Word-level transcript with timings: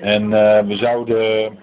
En 0.00 0.22
uh, 0.22 0.60
we 0.60 0.76
zouden, 0.76 1.58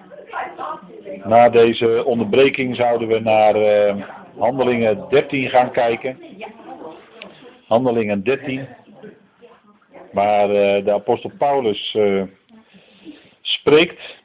na 1.24 1.48
deze 1.48 2.04
onderbreking 2.04 2.76
zouden 2.76 3.08
we 3.08 3.20
naar 3.20 3.56
uh, 3.56 4.04
Handelingen 4.38 5.06
13 5.08 5.48
gaan 5.48 5.70
kijken. 5.70 6.18
Handelingen 7.66 8.22
13. 8.22 8.66
Waar 10.12 10.48
uh, 10.48 10.84
de 10.84 10.92
apostel 10.92 11.30
Paulus 11.38 11.96
spreekt. 13.40 14.20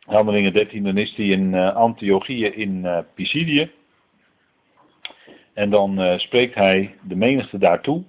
Handelingen 0.00 0.52
13, 0.52 0.84
dan 0.84 0.96
is 0.96 1.14
hij 1.16 1.26
in 1.26 1.54
Antiochië 1.54 2.46
in 2.46 3.04
Pisidië. 3.14 3.70
En 5.54 5.70
dan 5.70 6.18
spreekt 6.18 6.54
hij 6.54 6.94
de 7.02 7.16
menigte 7.16 7.58
daartoe. 7.58 8.04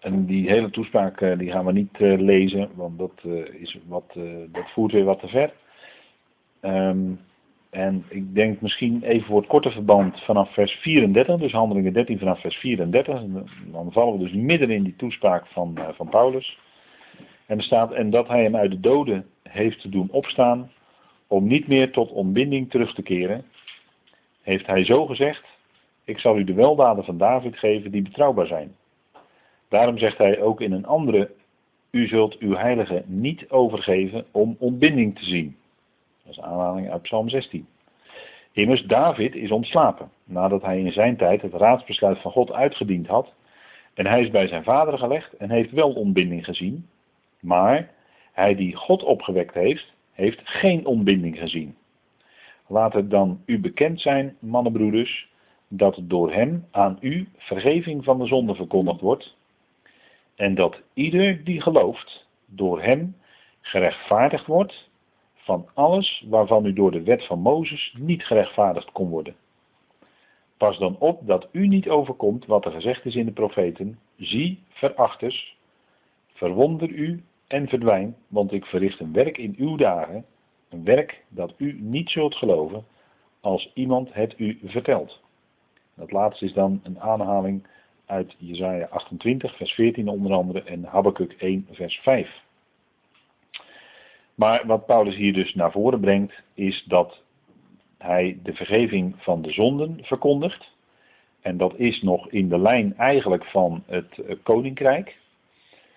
En 0.00 0.26
die 0.26 0.48
hele 0.48 0.70
toespraak 0.70 1.20
uh, 1.20 1.38
die 1.38 1.50
gaan 1.50 1.64
we 1.64 1.72
niet 1.72 1.98
uh, 1.98 2.18
lezen, 2.18 2.68
want 2.74 2.98
dat, 2.98 3.12
uh, 3.26 3.60
is 3.60 3.78
wat, 3.86 4.12
dat 4.52 4.70
voert 4.72 4.92
weer 4.92 5.04
wat 5.04 5.20
te 5.20 5.28
ver. 5.28 5.52
Um, 6.62 7.20
en 7.70 8.04
ik 8.08 8.34
denk 8.34 8.60
misschien 8.60 9.02
even 9.02 9.26
voor 9.26 9.38
het 9.40 9.48
korte 9.48 9.70
verband 9.70 10.20
vanaf 10.20 10.52
vers 10.52 10.72
34, 10.72 11.36
dus 11.36 11.52
handelingen 11.52 11.92
13 11.92 12.18
vanaf 12.18 12.40
vers 12.40 12.56
34. 12.56 13.22
Dan 13.72 13.92
vallen 13.92 14.12
we 14.12 14.18
dus 14.18 14.32
midden 14.32 14.70
in 14.70 14.82
die 14.82 14.96
toespraak 14.96 15.46
van, 15.46 15.78
van 15.94 16.08
Paulus. 16.08 16.58
En 17.46 17.56
er 17.56 17.64
staat, 17.64 17.92
en 17.92 18.10
dat 18.10 18.28
hij 18.28 18.42
hem 18.42 18.56
uit 18.56 18.70
de 18.70 18.80
doden 18.80 19.26
heeft 19.42 19.80
te 19.80 19.88
doen 19.88 20.08
opstaan, 20.10 20.70
om 21.26 21.46
niet 21.46 21.68
meer 21.68 21.92
tot 21.92 22.10
ontbinding 22.10 22.70
terug 22.70 22.94
te 22.94 23.02
keren, 23.02 23.44
heeft 24.42 24.66
hij 24.66 24.84
zo 24.84 25.06
gezegd, 25.06 25.44
ik 26.04 26.18
zal 26.18 26.38
u 26.38 26.44
de 26.44 26.54
weldaden 26.54 27.04
van 27.04 27.18
David 27.18 27.58
geven 27.58 27.90
die 27.90 28.02
betrouwbaar 28.02 28.46
zijn. 28.46 28.76
Daarom 29.68 29.98
zegt 29.98 30.18
hij 30.18 30.40
ook 30.40 30.60
in 30.60 30.72
een 30.72 30.86
andere, 30.86 31.30
u 31.90 32.06
zult 32.06 32.38
uw 32.38 32.54
heilige 32.54 33.02
niet 33.06 33.50
overgeven 33.50 34.24
om 34.30 34.56
ontbinding 34.58 35.18
te 35.18 35.24
zien. 35.24 35.56
Dat 36.24 36.32
is 36.32 36.40
aanhaling 36.40 36.90
uit 36.90 37.02
Psalm 37.02 37.28
16. 37.28 37.66
Immers, 38.52 38.82
David 38.82 39.34
is 39.34 39.50
ontslapen, 39.50 40.10
nadat 40.24 40.62
hij 40.62 40.80
in 40.80 40.92
zijn 40.92 41.16
tijd 41.16 41.42
het 41.42 41.54
raadsbesluit 41.54 42.18
van 42.18 42.30
God 42.30 42.52
uitgediend 42.52 43.06
had. 43.06 43.32
En 43.94 44.06
hij 44.06 44.20
is 44.20 44.30
bij 44.30 44.46
zijn 44.46 44.64
vader 44.64 44.98
gelegd 44.98 45.36
en 45.36 45.50
heeft 45.50 45.70
wel 45.70 45.92
ontbinding 45.92 46.44
gezien. 46.44 46.88
Maar 47.40 47.90
hij 48.32 48.54
die 48.54 48.74
God 48.74 49.02
opgewekt 49.02 49.54
heeft, 49.54 49.92
heeft 50.12 50.40
geen 50.44 50.86
ontbinding 50.86 51.38
gezien. 51.38 51.76
Laat 52.66 52.92
het 52.92 53.10
dan 53.10 53.40
u 53.46 53.60
bekend 53.60 54.00
zijn, 54.00 54.36
mannenbroeders, 54.38 55.28
dat 55.68 56.00
door 56.02 56.32
hem 56.32 56.66
aan 56.70 56.98
u 57.00 57.28
vergeving 57.36 58.04
van 58.04 58.18
de 58.18 58.26
zonde 58.26 58.54
verkondigd 58.54 59.00
wordt, 59.00 59.36
en 60.38 60.54
dat 60.54 60.82
ieder 60.94 61.44
die 61.44 61.60
gelooft 61.60 62.26
door 62.46 62.82
hem 62.82 63.16
gerechtvaardigd 63.60 64.46
wordt 64.46 64.90
van 65.34 65.68
alles 65.74 66.24
waarvan 66.28 66.64
u 66.64 66.72
door 66.72 66.90
de 66.90 67.02
wet 67.02 67.26
van 67.26 67.38
Mozes 67.38 67.94
niet 67.98 68.24
gerechtvaardigd 68.24 68.92
kon 68.92 69.08
worden. 69.08 69.36
Pas 70.56 70.78
dan 70.78 70.96
op 70.98 71.26
dat 71.26 71.48
u 71.52 71.66
niet 71.66 71.88
overkomt 71.88 72.46
wat 72.46 72.64
er 72.64 72.70
gezegd 72.70 73.04
is 73.04 73.14
in 73.14 73.24
de 73.26 73.32
profeten. 73.32 73.98
Zie, 74.16 74.62
verachters, 74.68 75.56
verwonder 76.32 76.88
u 76.88 77.22
en 77.46 77.68
verdwijn, 77.68 78.16
want 78.28 78.52
ik 78.52 78.64
verricht 78.64 79.00
een 79.00 79.12
werk 79.12 79.38
in 79.38 79.54
uw 79.58 79.76
dagen, 79.76 80.24
een 80.68 80.84
werk 80.84 81.24
dat 81.28 81.54
u 81.56 81.80
niet 81.80 82.10
zult 82.10 82.34
geloven 82.34 82.84
als 83.40 83.70
iemand 83.74 84.14
het 84.14 84.34
u 84.38 84.58
vertelt. 84.64 85.22
Dat 85.94 86.12
laatste 86.12 86.44
is 86.44 86.52
dan 86.52 86.80
een 86.82 87.00
aanhaling 87.00 87.66
uit 88.08 88.34
Jesaja 88.38 88.86
28, 88.90 89.56
vers 89.56 89.72
14 89.72 90.08
onder 90.08 90.32
andere 90.32 90.62
en 90.62 90.84
Habakkuk 90.84 91.32
1, 91.38 91.66
vers 91.70 91.98
5. 92.02 92.42
Maar 94.34 94.66
wat 94.66 94.86
Paulus 94.86 95.16
hier 95.16 95.32
dus 95.32 95.54
naar 95.54 95.72
voren 95.72 96.00
brengt, 96.00 96.42
is 96.54 96.84
dat 96.86 97.22
hij 97.98 98.38
de 98.42 98.52
vergeving 98.52 99.14
van 99.18 99.42
de 99.42 99.50
zonden 99.50 99.98
verkondigt. 100.02 100.76
En 101.40 101.56
dat 101.56 101.74
is 101.76 102.02
nog 102.02 102.28
in 102.28 102.48
de 102.48 102.58
lijn 102.58 102.96
eigenlijk 102.96 103.44
van 103.44 103.82
het 103.86 104.18
eh, 104.18 104.36
koninkrijk. 104.42 105.18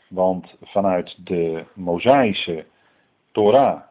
Want 0.07 0.55
vanuit 0.61 1.17
de 1.25 1.65
Mosaïsche 1.73 2.65
Torah, 3.31 3.81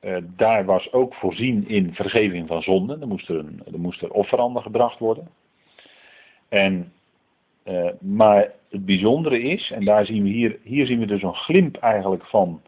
eh, 0.00 0.16
daar 0.36 0.64
was 0.64 0.92
ook 0.92 1.14
voorzien 1.14 1.68
in 1.68 1.94
vergeving 1.94 2.46
van 2.46 2.62
zonden. 2.62 3.00
Er 3.00 3.08
moest 3.08 3.28
er, 3.28 3.38
een, 3.38 3.62
er 3.72 3.80
moest 3.80 4.02
er 4.02 4.10
offeranden 4.10 4.62
gebracht 4.62 4.98
worden. 4.98 5.28
En 6.48 6.92
uh, 7.68 7.88
maar 8.00 8.52
het 8.70 8.84
bijzondere 8.84 9.40
is, 9.40 9.70
en 9.70 9.84
daar 9.84 10.06
zien 10.06 10.22
we 10.22 10.28
hier, 10.28 10.58
hier 10.62 10.86
zien 10.86 10.98
we 10.98 11.06
dus 11.06 11.22
een 11.22 11.34
glimp 11.34 11.76
eigenlijk 11.76 12.26
van 12.26 12.62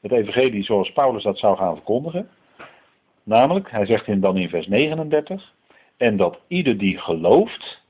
het 0.00 0.12
evangelie 0.12 0.62
zoals 0.62 0.92
Paulus 0.92 1.22
dat 1.22 1.38
zou 1.38 1.56
gaan 1.56 1.74
verkondigen. 1.74 2.28
Namelijk, 3.22 3.70
hij 3.70 3.86
zegt 3.86 4.06
in, 4.06 4.20
dan 4.20 4.36
in 4.36 4.48
vers 4.48 4.66
39, 4.66 5.52
en 5.96 6.16
dat 6.16 6.40
ieder 6.48 6.78
die 6.78 6.98
gelooft, 6.98 7.82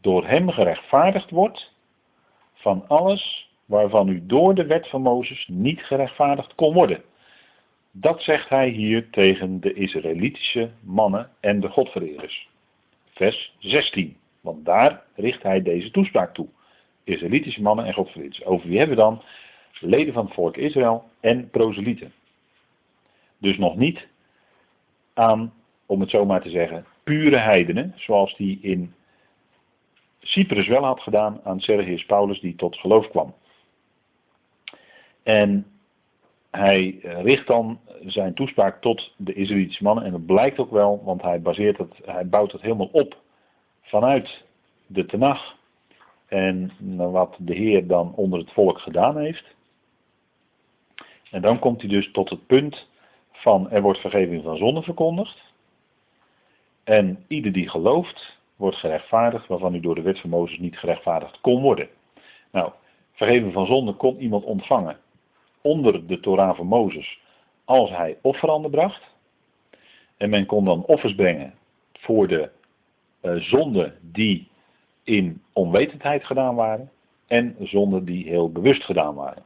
door 0.00 0.26
hem 0.26 0.50
gerechtvaardigd 0.50 1.30
wordt 1.30 1.72
van 2.54 2.84
alles 2.88 3.50
waarvan 3.64 4.08
u 4.08 4.26
door 4.26 4.54
de 4.54 4.66
wet 4.66 4.88
van 4.88 5.02
Mozes 5.02 5.48
niet 5.48 5.80
gerechtvaardigd 5.80 6.54
kon 6.54 6.74
worden. 6.74 7.02
Dat 7.90 8.22
zegt 8.22 8.48
hij 8.48 8.68
hier 8.68 9.10
tegen 9.10 9.60
de 9.60 9.72
Israëlitische 9.72 10.70
mannen 10.80 11.30
en 11.40 11.60
de 11.60 11.68
Godvererers. 11.68 12.48
Vers 13.14 13.54
16. 13.58 14.16
Want 14.44 14.64
daar 14.64 15.02
richt 15.14 15.42
hij 15.42 15.62
deze 15.62 15.90
toespraak 15.90 16.34
toe. 16.34 16.48
Israëlitische 17.04 17.62
mannen 17.62 17.84
en 17.84 17.94
Godverrijders. 17.94 18.44
Over 18.44 18.68
wie 18.68 18.78
hebben 18.78 18.96
we 18.96 19.02
dan? 19.02 19.22
Leden 19.80 20.12
van 20.12 20.24
het 20.24 20.34
volk 20.34 20.56
Israël 20.56 21.04
en 21.20 21.50
proselieten. 21.50 22.12
Dus 23.38 23.58
nog 23.58 23.76
niet 23.76 24.06
aan, 25.14 25.52
om 25.86 26.00
het 26.00 26.10
zo 26.10 26.24
maar 26.24 26.42
te 26.42 26.50
zeggen, 26.50 26.86
pure 27.04 27.36
heidenen, 27.36 27.92
zoals 27.96 28.36
die 28.36 28.58
in 28.62 28.94
Cyprus 30.20 30.66
wel 30.66 30.84
had 30.84 31.00
gedaan 31.00 31.40
aan 31.44 31.60
Sergius 31.60 32.04
Paulus, 32.04 32.40
die 32.40 32.56
tot 32.56 32.76
geloof 32.76 33.08
kwam. 33.08 33.34
En 35.22 35.66
hij 36.50 36.98
richt 37.02 37.46
dan 37.46 37.80
zijn 38.00 38.34
toespraak 38.34 38.80
tot 38.80 39.14
de 39.16 39.34
Israëlitische 39.34 39.82
mannen, 39.82 40.04
en 40.04 40.10
dat 40.10 40.26
blijkt 40.26 40.58
ook 40.58 40.70
wel, 40.70 41.02
want 41.04 41.22
hij, 41.22 41.40
baseert 41.40 41.78
het, 41.78 42.00
hij 42.04 42.26
bouwt 42.26 42.52
het 42.52 42.62
helemaal 42.62 42.90
op 42.92 43.22
vanuit 43.84 44.44
de 44.86 45.06
Tenach 45.06 45.56
en 46.26 46.72
wat 47.10 47.36
de 47.38 47.54
Heer 47.54 47.86
dan 47.86 48.12
onder 48.14 48.38
het 48.38 48.52
volk 48.52 48.78
gedaan 48.78 49.18
heeft. 49.18 49.54
En 51.30 51.42
dan 51.42 51.58
komt 51.58 51.80
hij 51.80 51.90
dus 51.90 52.10
tot 52.10 52.30
het 52.30 52.46
punt 52.46 52.88
van 53.32 53.70
er 53.70 53.82
wordt 53.82 54.00
vergeving 54.00 54.42
van 54.42 54.56
zonde 54.56 54.82
verkondigd. 54.82 55.42
En 56.84 57.24
ieder 57.28 57.52
die 57.52 57.68
gelooft 57.68 58.38
wordt 58.56 58.76
gerechtvaardigd 58.76 59.46
waarvan 59.46 59.74
u 59.74 59.80
door 59.80 59.94
de 59.94 60.02
wet 60.02 60.20
van 60.20 60.30
Mozes 60.30 60.58
niet 60.58 60.78
gerechtvaardigd 60.78 61.40
kon 61.40 61.62
worden. 61.62 61.88
Nou, 62.52 62.72
vergeving 63.12 63.52
van 63.52 63.66
zonde 63.66 63.92
kon 63.92 64.18
iemand 64.18 64.44
ontvangen 64.44 64.98
onder 65.60 66.06
de 66.06 66.20
Torah 66.20 66.56
van 66.56 66.66
Mozes 66.66 67.20
als 67.64 67.90
hij 67.90 68.18
offeranden 68.22 68.70
bracht. 68.70 69.02
En 70.16 70.30
men 70.30 70.46
kon 70.46 70.64
dan 70.64 70.84
offers 70.84 71.14
brengen 71.14 71.54
voor 71.92 72.28
de 72.28 72.50
zonden 73.32 73.94
die 74.00 74.48
in 75.02 75.42
onwetendheid 75.52 76.24
gedaan 76.24 76.54
waren 76.54 76.90
en 77.26 77.56
zonden 77.60 78.04
die 78.04 78.28
heel 78.28 78.52
bewust 78.52 78.84
gedaan 78.84 79.14
waren. 79.14 79.42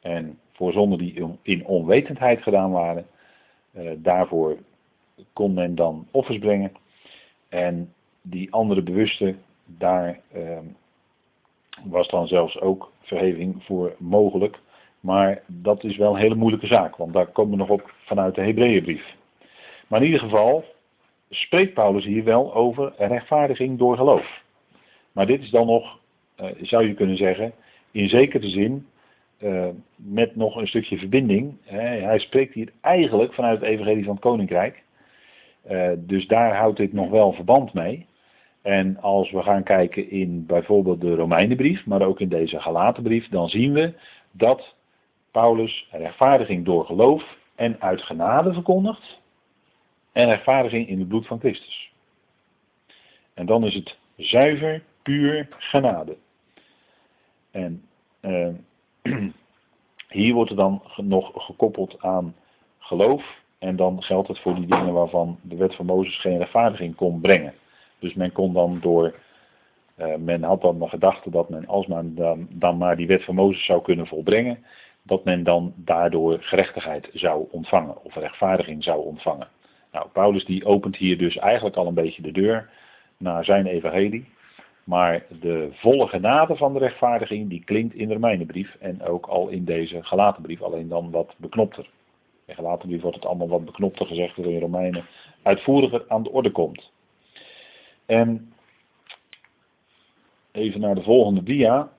En 0.00 0.38
voor 0.52 0.72
zonden 0.72 0.98
die 0.98 1.36
in 1.42 1.66
onwetendheid 1.66 2.42
gedaan 2.42 2.70
waren, 2.70 3.06
uh, 3.72 3.90
daarvoor 3.96 4.56
kon 5.32 5.54
men 5.54 5.74
dan 5.74 6.06
offers 6.10 6.38
brengen. 6.38 6.72
En 7.48 7.92
die 8.22 8.52
andere 8.52 8.82
bewuste, 8.82 9.34
daar 9.64 10.20
uh, 10.36 10.58
was 11.84 12.08
dan 12.08 12.26
zelfs 12.26 12.60
ook 12.60 12.92
verheving 13.00 13.64
voor 13.64 13.94
mogelijk. 13.98 14.58
Maar 15.00 15.42
dat 15.46 15.84
is 15.84 15.96
wel 15.96 16.14
een 16.14 16.20
hele 16.20 16.34
moeilijke 16.34 16.66
zaak, 16.66 16.96
want 16.96 17.12
daar 17.12 17.26
komen 17.26 17.50
we 17.50 17.56
nog 17.56 17.68
op 17.68 17.94
vanuit 18.04 18.34
de 18.34 18.40
Hebreeënbrief. 18.40 19.14
Maar 19.86 20.00
in 20.00 20.06
ieder 20.06 20.20
geval, 20.20 20.64
spreekt 21.30 21.74
Paulus 21.74 22.04
hier 22.04 22.24
wel 22.24 22.54
over 22.54 22.92
rechtvaardiging 22.98 23.78
door 23.78 23.96
geloof. 23.96 24.42
Maar 25.12 25.26
dit 25.26 25.42
is 25.42 25.50
dan 25.50 25.66
nog, 25.66 25.98
uh, 26.40 26.46
zou 26.60 26.86
je 26.86 26.94
kunnen 26.94 27.16
zeggen, 27.16 27.52
in 27.90 28.08
zekere 28.08 28.48
zin 28.48 28.86
uh, 29.42 29.66
met 29.96 30.36
nog 30.36 30.56
een 30.56 30.68
stukje 30.68 30.98
verbinding. 30.98 31.56
Hè. 31.62 32.00
Hij 32.04 32.18
spreekt 32.18 32.54
hier 32.54 32.72
eigenlijk 32.80 33.34
vanuit 33.34 33.60
het 33.60 33.68
evangelie 33.68 34.04
van 34.04 34.14
het 34.14 34.22
koninkrijk. 34.22 34.82
Uh, 35.70 35.90
dus 35.96 36.26
daar 36.26 36.56
houdt 36.56 36.76
dit 36.76 36.92
nog 36.92 37.10
wel 37.10 37.32
verband 37.32 37.72
mee. 37.72 38.06
En 38.62 39.00
als 39.00 39.30
we 39.30 39.42
gaan 39.42 39.62
kijken 39.62 40.10
in 40.10 40.46
bijvoorbeeld 40.46 41.00
de 41.00 41.14
Romeinenbrief, 41.14 41.86
maar 41.86 42.02
ook 42.02 42.20
in 42.20 42.28
deze 42.28 42.60
Galatenbrief, 42.60 43.28
dan 43.28 43.48
zien 43.48 43.72
we 43.72 43.92
dat 44.30 44.74
Paulus 45.30 45.88
rechtvaardiging 45.90 46.64
door 46.64 46.84
geloof 46.84 47.36
en 47.54 47.76
uit 47.80 48.02
genade 48.02 48.52
verkondigt 48.52 49.20
en 50.16 50.28
rechtvaardiging 50.28 50.88
in 50.88 50.98
het 50.98 51.08
bloed 51.08 51.26
van 51.26 51.38
Christus. 51.38 51.92
En 53.34 53.46
dan 53.46 53.64
is 53.64 53.74
het 53.74 53.98
zuiver, 54.16 54.82
puur 55.02 55.48
genade. 55.50 56.16
En 57.50 57.82
uh, 58.20 58.48
hier 60.08 60.34
wordt 60.34 60.50
er 60.50 60.56
dan 60.56 60.82
nog 60.96 61.30
gekoppeld 61.34 62.02
aan 62.02 62.34
geloof. 62.78 63.40
En 63.58 63.76
dan 63.76 64.02
geldt 64.02 64.28
het 64.28 64.38
voor 64.38 64.54
die 64.54 64.66
dingen 64.66 64.92
waarvan 64.92 65.38
de 65.42 65.56
wet 65.56 65.74
van 65.74 65.86
Mozes 65.86 66.20
geen 66.20 66.38
rechtvaardiging 66.38 66.94
kon 66.94 67.20
brengen. 67.20 67.54
Dus 67.98 68.14
men 68.14 68.32
kon 68.32 68.52
dan 68.52 68.78
door. 68.80 69.14
Uh, 69.98 70.14
men 70.14 70.42
had 70.42 70.60
dan 70.60 70.78
de 70.78 70.88
gedachte 70.88 71.30
dat 71.30 71.48
men, 71.48 71.66
als 71.66 71.86
men 71.86 72.14
dan 72.50 72.76
maar 72.76 72.96
die 72.96 73.06
wet 73.06 73.24
van 73.24 73.34
Mozes 73.34 73.64
zou 73.64 73.82
kunnen 73.82 74.06
volbrengen, 74.06 74.64
dat 75.02 75.24
men 75.24 75.42
dan 75.42 75.72
daardoor 75.76 76.38
gerechtigheid 76.40 77.10
zou 77.12 77.46
ontvangen 77.50 78.04
of 78.04 78.14
rechtvaardiging 78.14 78.84
zou 78.84 79.04
ontvangen. 79.04 79.48
Nou, 79.96 80.08
Paulus 80.08 80.44
die 80.44 80.64
opent 80.64 80.96
hier 80.96 81.18
dus 81.18 81.36
eigenlijk 81.36 81.76
al 81.76 81.86
een 81.86 81.94
beetje 81.94 82.22
de 82.22 82.32
deur 82.32 82.70
naar 83.16 83.44
zijn 83.44 83.66
evangelie. 83.66 84.28
Maar 84.84 85.24
de 85.40 85.68
volle 85.72 86.06
genade 86.06 86.56
van 86.56 86.72
de 86.72 86.78
rechtvaardiging 86.78 87.48
die 87.48 87.64
klinkt 87.64 87.94
in 87.94 88.08
de 88.08 88.14
Romeinenbrief 88.14 88.76
en 88.80 89.02
ook 89.02 89.26
al 89.26 89.48
in 89.48 89.64
deze 89.64 90.02
Galatenbrief, 90.02 90.62
alleen 90.62 90.88
dan 90.88 91.10
wat 91.10 91.34
beknopter. 91.36 91.88
In 92.44 92.54
Galatenbrief 92.54 93.00
wordt 93.00 93.16
het 93.16 93.26
allemaal 93.26 93.48
wat 93.48 93.64
beknopter 93.64 94.06
gezegd, 94.06 94.36
door 94.36 94.52
in 94.52 94.60
Romeinen 94.60 95.04
uitvoeriger 95.42 96.04
aan 96.08 96.22
de 96.22 96.30
orde 96.30 96.50
komt. 96.50 96.92
En 98.06 98.52
even 100.52 100.80
naar 100.80 100.94
de 100.94 101.02
volgende 101.02 101.42
dia. 101.42 101.92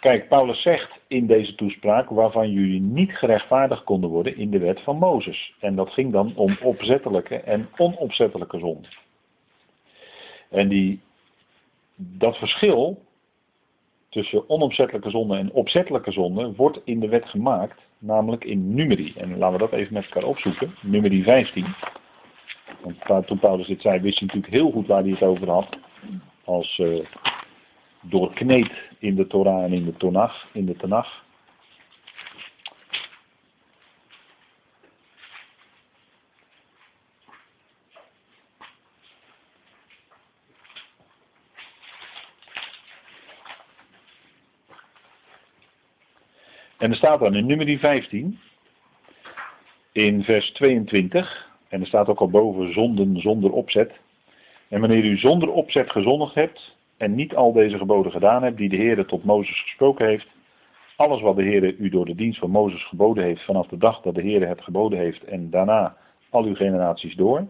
Kijk, 0.00 0.28
Paulus 0.28 0.62
zegt 0.62 0.99
in 1.10 1.26
deze 1.26 1.54
toespraak 1.54 2.08
waarvan 2.08 2.50
jullie 2.50 2.80
niet 2.80 3.10
gerechtvaardigd 3.12 3.84
konden 3.84 4.10
worden 4.10 4.36
in 4.36 4.50
de 4.50 4.58
wet 4.58 4.80
van 4.80 4.98
Mozes. 4.98 5.54
En 5.60 5.74
dat 5.76 5.90
ging 5.90 6.12
dan 6.12 6.32
om 6.36 6.56
opzettelijke 6.62 7.36
en 7.36 7.68
onopzettelijke 7.76 8.58
zonde. 8.58 8.88
En 10.50 10.68
die, 10.68 11.00
dat 11.96 12.36
verschil 12.36 13.02
tussen 14.08 14.48
onopzettelijke 14.48 15.10
zonde 15.10 15.36
en 15.36 15.52
opzettelijke 15.52 16.12
zonde 16.12 16.54
wordt 16.54 16.80
in 16.84 17.00
de 17.00 17.08
wet 17.08 17.28
gemaakt, 17.28 17.80
namelijk 17.98 18.44
in 18.44 18.74
numeri. 18.74 19.12
En 19.16 19.38
laten 19.38 19.58
we 19.58 19.70
dat 19.70 19.78
even 19.78 19.94
met 19.94 20.04
elkaar 20.04 20.24
opzoeken. 20.24 20.74
Numeri 20.82 21.22
15. 21.22 21.66
Want 23.06 23.26
toen 23.26 23.38
Paulus 23.38 23.66
dit 23.66 23.80
zei, 23.80 24.00
wist 24.00 24.20
natuurlijk 24.20 24.52
heel 24.52 24.70
goed 24.70 24.86
waar 24.86 25.02
hij 25.02 25.10
het 25.10 25.22
over 25.22 25.50
had. 25.50 25.76
Als 26.44 26.78
uh, 26.78 27.04
doorkneed 28.00 28.72
in 28.98 29.14
de 29.14 29.26
Torah 29.26 29.64
en 29.64 29.72
in 29.72 29.84
de 29.84 29.96
Tonach, 29.96 30.46
in 30.52 30.66
de 30.66 30.76
Tanach. 30.76 31.28
En 46.78 46.90
er 46.90 46.96
staat 46.96 47.20
dan 47.20 47.34
in 47.34 47.46
nummer 47.46 47.78
15, 47.78 48.40
in 49.92 50.22
vers 50.22 50.50
22, 50.50 51.48
en 51.68 51.80
er 51.80 51.86
staat 51.86 52.08
ook 52.08 52.20
al 52.20 52.30
boven 52.30 52.72
zonden 52.72 53.20
zonder 53.20 53.52
opzet. 53.52 53.92
En 54.68 54.80
wanneer 54.80 55.04
u 55.04 55.16
zonder 55.16 55.48
opzet 55.48 55.90
gezondigd 55.90 56.34
hebt 56.34 56.78
en 57.00 57.14
niet 57.14 57.34
al 57.34 57.52
deze 57.52 57.78
geboden 57.78 58.12
gedaan 58.12 58.42
hebt 58.42 58.56
die 58.56 58.68
de 58.68 58.76
Heer 58.76 59.06
tot 59.06 59.24
Mozes 59.24 59.62
gesproken 59.62 60.06
heeft, 60.06 60.26
alles 60.96 61.20
wat 61.20 61.36
de 61.36 61.42
Heer 61.42 61.74
u 61.78 61.88
door 61.88 62.04
de 62.04 62.14
dienst 62.14 62.38
van 62.38 62.50
Mozes 62.50 62.84
geboden 62.84 63.24
heeft 63.24 63.44
vanaf 63.44 63.66
de 63.66 63.76
dag 63.76 64.00
dat 64.00 64.14
de 64.14 64.20
Heer 64.20 64.48
het 64.48 64.60
geboden 64.60 64.98
heeft 64.98 65.24
en 65.24 65.50
daarna 65.50 65.96
al 66.30 66.44
uw 66.44 66.54
generaties 66.54 67.14
door. 67.14 67.46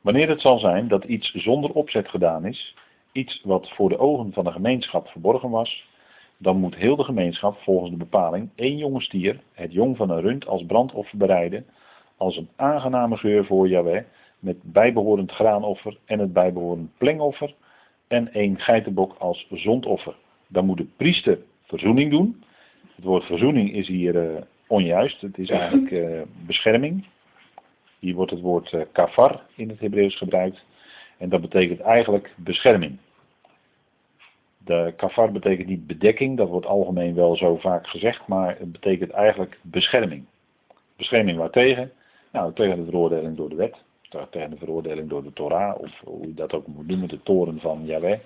Wanneer 0.00 0.28
het 0.28 0.40
zal 0.40 0.58
zijn 0.58 0.88
dat 0.88 1.04
iets 1.04 1.32
zonder 1.32 1.72
opzet 1.72 2.08
gedaan 2.08 2.44
is, 2.44 2.76
iets 3.12 3.42
wat 3.44 3.70
voor 3.70 3.88
de 3.88 3.98
ogen 3.98 4.32
van 4.32 4.44
de 4.44 4.52
gemeenschap 4.52 5.08
verborgen 5.08 5.50
was, 5.50 5.88
dan 6.36 6.56
moet 6.56 6.76
heel 6.76 6.96
de 6.96 7.04
gemeenschap 7.04 7.56
volgens 7.56 7.90
de 7.90 7.96
bepaling 7.96 8.48
één 8.54 8.76
jonge 8.76 9.00
stier, 9.00 9.40
het 9.52 9.72
jong 9.72 9.96
van 9.96 10.10
een 10.10 10.20
rund 10.20 10.46
als 10.46 10.66
brandoffer 10.66 11.18
bereiden, 11.18 11.66
als 12.16 12.36
een 12.36 12.48
aangename 12.56 13.16
geur 13.16 13.44
voor 13.44 13.68
Yahweh, 13.68 14.02
met 14.38 14.56
bijbehorend 14.62 15.32
graanoffer 15.32 15.98
en 16.04 16.18
het 16.18 16.32
bijbehorend 16.32 16.90
plengoffer 16.98 17.54
en 18.08 18.32
één 18.32 18.58
geitenbok 18.58 19.14
als 19.18 19.46
zondoffer. 19.50 20.14
Dan 20.46 20.66
moet 20.66 20.76
de 20.76 20.86
priester 20.96 21.38
verzoening 21.62 22.10
doen. 22.10 22.42
Het 22.96 23.04
woord 23.04 23.24
verzoening 23.24 23.72
is 23.72 23.88
hier 23.88 24.14
uh, 24.14 24.40
onjuist, 24.66 25.20
het 25.20 25.38
is 25.38 25.50
eigenlijk 25.50 25.90
uh, 25.90 26.20
bescherming. 26.46 27.06
Hier 27.98 28.14
wordt 28.14 28.30
het 28.30 28.40
woord 28.40 28.72
uh, 28.72 28.82
kafar 28.92 29.42
in 29.54 29.68
het 29.68 29.80
Hebreeuws 29.80 30.16
gebruikt 30.16 30.64
en 31.18 31.28
dat 31.28 31.40
betekent 31.40 31.80
eigenlijk 31.80 32.34
bescherming. 32.36 32.98
De 34.64 34.92
kafar 34.96 35.32
betekent 35.32 35.68
niet 35.68 35.86
bedekking, 35.86 36.36
dat 36.36 36.48
wordt 36.48 36.66
algemeen 36.66 37.14
wel 37.14 37.36
zo 37.36 37.56
vaak 37.56 37.86
gezegd, 37.86 38.26
maar 38.26 38.58
het 38.58 38.72
betekent 38.72 39.10
eigenlijk 39.10 39.58
bescherming. 39.62 40.24
Bescherming 40.96 41.38
waartegen? 41.38 41.92
Nou, 42.32 42.52
tegen 42.52 42.76
de 42.76 42.84
veroordeling 42.84 43.36
door 43.36 43.48
de 43.48 43.54
wet, 43.54 43.76
tegen 44.30 44.50
de 44.50 44.56
veroordeling 44.56 45.08
door 45.08 45.22
de 45.22 45.32
Torah, 45.32 45.80
of 45.80 46.00
hoe 46.04 46.26
je 46.26 46.34
dat 46.34 46.52
ook 46.52 46.66
moet 46.66 46.86
noemen, 46.86 47.08
de 47.08 47.22
toren 47.22 47.60
van 47.60 47.86
Yahweh. 47.86 48.18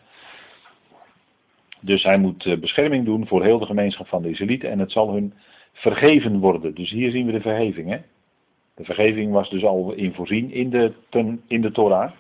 Dus 1.81 2.03
hij 2.03 2.19
moet 2.19 2.47
eh, 2.47 2.59
bescherming 2.59 3.05
doen 3.05 3.27
voor 3.27 3.43
heel 3.43 3.59
de 3.59 3.67
gemeenschap 3.67 4.07
van 4.07 4.23
de 4.23 4.31
Israëlieten 4.31 4.71
en 4.71 4.79
het 4.79 4.93
zal 4.93 5.13
hun 5.13 5.35
vergeven 5.73 6.39
worden. 6.39 6.75
Dus 6.75 6.91
hier 6.91 7.11
zien 7.11 7.27
we 7.27 7.33
de 7.33 7.41
vergeving. 7.41 7.91
Hè? 7.91 7.99
De 8.75 8.85
vergeving 8.85 9.33
was 9.33 9.51
dus 9.51 9.65
al 9.65 9.93
in 9.93 10.15
voorzien 10.15 10.53
in 10.53 10.71
de, 10.71 10.93
in 11.47 11.61
de 11.61 11.73
Torah. 11.73 12.11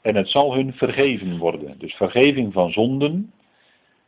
En 0.00 0.14
het 0.14 0.28
zal 0.28 0.54
hun 0.54 0.72
vergeven 0.72 1.38
worden. 1.38 1.78
Dus 1.78 1.94
vergeving 1.94 2.52
van 2.52 2.72
zonden 2.72 3.32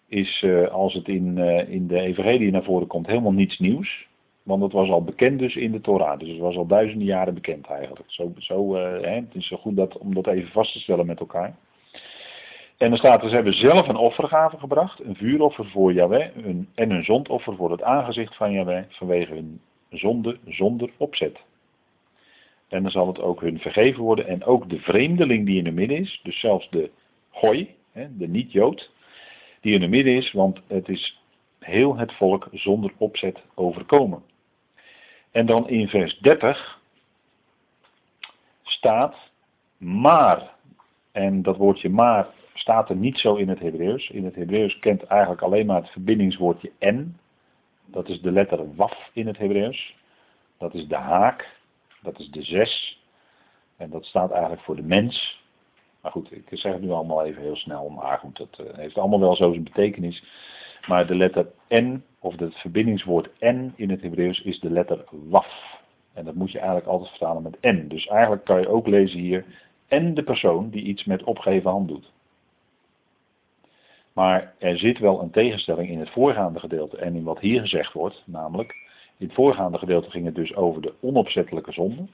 is, 0.08 0.42
uh, 0.42 0.68
als 0.68 0.94
het 0.94 1.08
in, 1.08 1.36
uh, 1.36 1.68
in 1.68 1.86
de 1.86 2.00
evangelie 2.00 2.50
naar 2.50 2.64
voren 2.64 2.86
komt, 2.86 3.06
helemaal 3.06 3.32
niets 3.32 3.58
nieuws. 3.58 4.06
Want 4.42 4.62
het 4.62 4.72
was 4.72 4.88
al 4.88 5.04
bekend 5.04 5.38
dus 5.38 5.56
in 5.56 5.72
de 5.72 5.80
Torah. 5.80 6.18
Dus 6.18 6.28
het 6.28 6.38
was 6.38 6.56
al 6.56 6.66
duizenden 6.66 7.06
jaren 7.06 7.34
bekend 7.34 7.66
eigenlijk. 7.66 8.10
Zo, 8.10 8.32
zo, 8.38 8.76
uh, 8.76 8.82
hè, 8.82 9.14
het 9.14 9.34
is 9.34 9.46
zo 9.46 9.56
goed 9.56 9.76
dat, 9.76 9.98
om 9.98 10.14
dat 10.14 10.26
even 10.26 10.50
vast 10.50 10.72
te 10.72 10.78
stellen 10.78 11.06
met 11.06 11.20
elkaar. 11.20 11.56
En 12.76 12.88
dan 12.88 12.98
staat 12.98 13.22
er, 13.22 13.28
ze 13.28 13.34
hebben 13.34 13.54
zelf 13.54 13.88
een 13.88 13.96
offergave 13.96 14.58
gebracht. 14.58 15.04
Een 15.04 15.14
vuuroffer 15.14 15.70
voor 15.70 15.92
Yahweh 15.92 16.36
en 16.74 16.90
een 16.90 17.04
zondoffer 17.04 17.56
voor 17.56 17.70
het 17.70 17.82
aangezicht 17.82 18.36
van 18.36 18.52
Yahweh. 18.52 18.84
Vanwege 18.88 19.34
hun 19.34 19.60
zonde 19.90 20.38
zonder 20.46 20.90
opzet. 20.96 21.38
En 22.68 22.82
dan 22.82 22.90
zal 22.90 23.06
het 23.06 23.20
ook 23.20 23.40
hun 23.40 23.58
vergeven 23.58 24.02
worden. 24.02 24.26
En 24.26 24.44
ook 24.44 24.68
de 24.68 24.78
vreemdeling 24.78 25.46
die 25.46 25.58
in 25.58 25.64
de 25.64 25.70
midden 25.70 25.98
is. 25.98 26.20
Dus 26.22 26.40
zelfs 26.40 26.70
de 26.70 26.90
gooi, 27.30 27.74
de 27.92 28.28
niet-Jood 28.28 28.90
die 29.60 29.74
in 29.74 29.80
de 29.80 29.88
midden 29.88 30.14
is, 30.14 30.32
want 30.32 30.60
het 30.66 30.88
is 30.88 31.20
heel 31.58 31.96
het 31.96 32.12
volk 32.12 32.48
zonder 32.52 32.92
opzet 32.96 33.42
overkomen. 33.54 34.22
En 35.32 35.46
dan 35.46 35.68
in 35.68 35.88
vers 35.88 36.18
30 36.18 36.80
staat 38.62 39.16
maar. 39.76 40.50
En 41.12 41.42
dat 41.42 41.56
woordje 41.56 41.88
maar 41.88 42.26
staat 42.54 42.88
er 42.88 42.96
niet 42.96 43.18
zo 43.18 43.34
in 43.34 43.48
het 43.48 43.58
Hebreeuws. 43.58 44.08
In 44.08 44.24
het 44.24 44.34
Hebreeuws 44.34 44.78
kent 44.78 45.04
eigenlijk 45.04 45.42
alleen 45.42 45.66
maar 45.66 45.80
het 45.80 45.90
verbindingswoordje 45.90 46.72
en. 46.78 47.18
Dat 47.86 48.08
is 48.08 48.20
de 48.20 48.32
letter 48.32 48.74
waf 48.74 49.10
in 49.12 49.26
het 49.26 49.38
Hebreeuws. 49.38 49.96
Dat 50.58 50.74
is 50.74 50.88
de 50.88 50.96
haak. 50.96 51.56
Dat 52.02 52.18
is 52.18 52.30
de 52.30 52.42
zes. 52.42 53.00
En 53.76 53.90
dat 53.90 54.04
staat 54.04 54.30
eigenlijk 54.30 54.62
voor 54.62 54.76
de 54.76 54.82
mens. 54.82 55.41
Maar 56.02 56.12
goed, 56.12 56.32
ik 56.32 56.48
zeg 56.50 56.72
het 56.72 56.82
nu 56.82 56.90
allemaal 56.90 57.24
even 57.24 57.42
heel 57.42 57.56
snel, 57.56 57.88
maar 57.88 58.18
goed, 58.18 58.36
dat 58.36 58.58
uh, 58.60 58.66
heeft 58.76 58.98
allemaal 58.98 59.20
wel 59.20 59.36
zo 59.36 59.50
zijn 59.50 59.64
betekenis. 59.64 60.24
Maar 60.86 61.06
de 61.06 61.14
letter 61.14 61.46
N, 61.68 62.04
of 62.18 62.38
het 62.38 62.54
verbindingswoord 62.54 63.30
N 63.40 63.72
in 63.76 63.90
het 63.90 64.02
Hebreeuws, 64.02 64.42
is 64.42 64.60
de 64.60 64.70
letter 64.70 65.04
waf. 65.10 65.80
En 66.12 66.24
dat 66.24 66.34
moet 66.34 66.52
je 66.52 66.58
eigenlijk 66.58 66.88
altijd 66.88 67.10
vertalen 67.10 67.42
met 67.42 67.58
N. 67.60 67.88
Dus 67.88 68.06
eigenlijk 68.06 68.44
kan 68.44 68.60
je 68.60 68.68
ook 68.68 68.86
lezen 68.86 69.18
hier, 69.18 69.44
en 69.88 70.14
de 70.14 70.22
persoon 70.22 70.70
die 70.70 70.82
iets 70.82 71.04
met 71.04 71.22
opgeheven 71.22 71.70
hand 71.70 71.88
doet. 71.88 72.12
Maar 74.12 74.54
er 74.58 74.78
zit 74.78 74.98
wel 74.98 75.20
een 75.20 75.30
tegenstelling 75.30 75.88
in 75.88 75.98
het 75.98 76.10
voorgaande 76.10 76.58
gedeelte 76.58 76.96
en 76.96 77.14
in 77.14 77.24
wat 77.24 77.38
hier 77.38 77.60
gezegd 77.60 77.92
wordt, 77.92 78.22
namelijk, 78.26 78.76
in 79.16 79.26
het 79.26 79.34
voorgaande 79.34 79.78
gedeelte 79.78 80.10
ging 80.10 80.24
het 80.24 80.34
dus 80.34 80.54
over 80.54 80.82
de 80.82 80.94
onopzettelijke 81.00 81.72
zonde. 81.72 82.06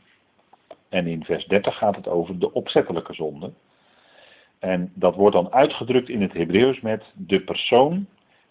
En 0.88 1.06
in 1.06 1.24
vers 1.24 1.46
30 1.46 1.78
gaat 1.78 1.96
het 1.96 2.08
over 2.08 2.38
de 2.38 2.52
opzettelijke 2.52 3.14
zonde. 3.14 3.52
En 4.58 4.92
dat 4.94 5.14
wordt 5.14 5.36
dan 5.36 5.52
uitgedrukt 5.52 6.08
in 6.08 6.22
het 6.22 6.32
Hebreeuws 6.32 6.80
met 6.80 7.12
de 7.14 7.40
persoon 7.40 8.06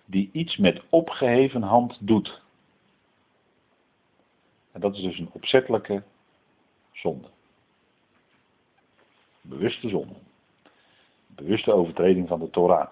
die 0.06 0.30
iets 0.32 0.58
met 0.58 0.82
opgeheven 0.90 1.62
hand 1.62 1.98
doet. 2.00 2.42
En 4.72 4.82
dat 4.82 4.96
is 4.96 5.02
dus 5.02 5.20
een 5.20 5.30
opzettelijke 5.32 6.04
zonde. 6.92 7.28
Bewuste 9.42 9.90
zonde. 9.90 10.14
Bewuste 11.28 11.74
overtreding 11.74 12.28
van 12.28 12.40
de 12.40 12.50
Torah. 12.50 12.88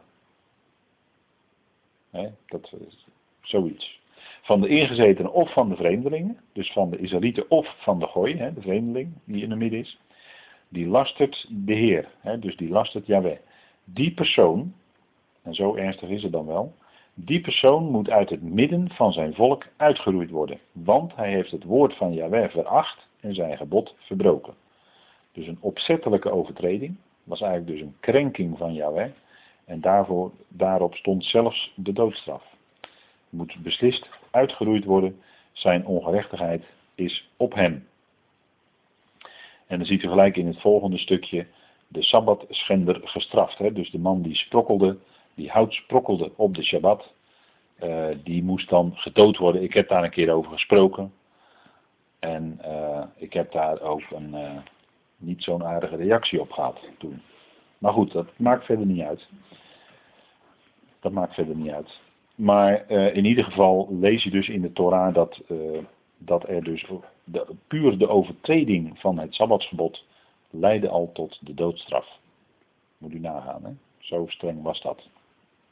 dat 2.46 2.74
is 2.88 3.06
zoiets. 3.42 4.04
Van 4.42 4.62
de 4.62 4.68
ingezetenen 4.68 5.34
of 5.34 5.54
van 5.54 5.70
de 5.70 5.76
vreemdelingen. 5.76 6.40
Dus 6.54 6.72
van 6.72 6.90
de 6.90 6.98
Israëlieten 6.98 7.50
of 7.50 7.76
van 7.78 8.00
de 8.00 8.08
gooi, 8.08 8.36
de 8.54 8.62
vreemdeling 8.62 9.14
die 9.24 9.44
in 9.44 9.50
de 9.50 9.56
midden 9.56 9.80
is 9.80 10.00
die 10.70 10.88
lastert 10.88 11.46
de 11.50 11.74
Heer. 11.74 12.08
Hè, 12.20 12.40
dus 12.40 12.58
die 12.58 12.70
lastert 12.70 13.06
Yahweh. 13.06 13.38
Die 13.84 14.14
persoon, 14.14 14.74
en 15.42 15.54
zo 15.54 15.76
ernstig 15.76 16.10
is 16.10 16.24
het 16.24 16.32
dan 16.32 16.46
wel, 16.46 16.74
die 17.14 17.42
persoon 17.42 17.92
moet 17.92 18.10
uit 18.10 18.30
het 18.30 18.42
midden 18.42 18.90
van 18.90 19.14
zijn 19.14 19.34
volk 19.34 19.66
uitgeroeid 19.78 20.30
worden, 20.30 20.60
want 20.72 21.16
hij 21.16 21.30
heeft 21.30 21.52
het 21.52 21.64
woord 21.64 21.96
van 21.96 22.14
Yahweh 22.14 22.50
veracht 22.50 23.08
en 23.20 23.34
zijn 23.34 23.58
gebod 23.58 23.96
verbroken. 23.98 24.54
Dus 25.32 25.48
een 25.48 25.58
opzettelijke 25.60 26.32
overtreding, 26.32 26.96
was 27.24 27.42
eigenlijk 27.42 27.72
dus 27.72 27.82
een 27.82 27.96
krenking 28.00 28.58
van 28.58 28.74
Yahweh, 28.74 29.10
en 29.66 29.82
daarvoor, 29.82 30.32
daarop 30.48 30.96
stond 30.96 31.26
zelfs 31.26 31.74
de 31.76 31.94
doodstraf. 31.94 32.44
Moet 33.30 33.56
beslist 33.64 34.10
uitgeroeid 34.32 34.86
worden, 34.86 35.22
zijn 35.52 35.86
ongerechtigheid 35.86 36.64
is 36.96 37.30
op 37.38 37.54
hem. 37.54 37.88
En 39.68 39.78
dan 39.78 39.88
ziet 39.88 40.04
u 40.04 40.08
gelijk 40.08 40.38
in 40.38 40.48
het 40.48 40.62
volgende 40.62 40.98
stukje 40.98 41.48
de 41.88 42.04
Sabbatschender 42.04 43.02
gestraft. 43.04 43.58
Hè? 43.58 43.72
Dus 43.72 43.92
de 43.92 44.00
man 44.00 44.22
die 44.22 44.36
sprokkelde, 44.36 44.98
die 45.34 45.50
hout 45.50 45.74
sprokkelde 45.74 46.32
op 46.36 46.56
de 46.56 46.64
Shabbat, 46.64 47.14
uh, 47.84 48.08
die 48.24 48.44
moest 48.44 48.70
dan 48.70 48.92
gedood 48.96 49.38
worden. 49.38 49.64
Ik 49.64 49.74
heb 49.74 49.88
daar 49.88 50.04
een 50.04 50.10
keer 50.10 50.32
over 50.32 50.52
gesproken. 50.52 51.14
En 52.20 52.60
uh, 52.66 53.04
ik 53.16 53.34
heb 53.34 53.52
daar 53.52 53.82
ook 53.82 54.02
een 54.12 54.34
uh, 54.34 54.52
niet 55.18 55.44
zo'n 55.44 55.66
aardige 55.66 55.96
reactie 55.96 56.42
op 56.42 56.52
gehad 56.52 56.80
toen. 56.98 57.22
Maar 57.78 57.94
goed, 57.94 58.12
dat 58.12 58.28
maakt 58.38 58.66
verder 58.66 58.86
niet 58.86 59.02
uit. 59.02 59.28
Dat 61.00 61.12
maakt 61.12 61.34
verder 61.34 61.56
niet 61.56 61.72
uit. 61.72 62.00
Maar 62.36 62.90
in 62.92 63.26
ieder 63.26 63.44
geval 63.44 63.88
lees 64.00 64.24
je 64.24 64.30
dus 64.30 64.50
in 64.50 64.62
de 64.62 64.72
Torah 64.72 65.14
dat, 65.14 65.42
dat 66.18 66.50
er 66.50 66.64
dus 66.64 66.86
puur 67.68 67.98
de 67.98 68.08
overtreding 68.08 69.00
van 69.00 69.20
het 69.20 69.34
Sabbatsgebod 69.34 70.06
leidde 70.50 70.90
al 70.90 71.12
tot 71.14 71.40
de 71.42 71.54
doodstraf. 71.54 72.20
Moet 72.98 73.14
u 73.14 73.20
nagaan, 73.20 73.64
hè? 73.64 73.72
zo 73.98 74.26
streng 74.28 74.62
was 74.62 74.82
dat. 74.82 75.08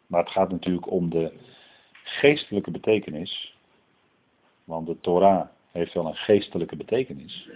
Maar 0.08 0.24
het 0.24 0.32
gaat 0.32 0.52
natuurlijk 0.52 0.92
om 0.92 1.10
de 1.10 1.32
geestelijke 2.04 2.72
betekenis. 2.72 3.56
Want 4.64 4.88
de 4.88 5.00
Torah 5.00 5.48
heeft 5.72 5.94
wel 5.94 6.06
een 6.06 6.16
geestelijke 6.16 6.76
betekenis. 6.76 7.50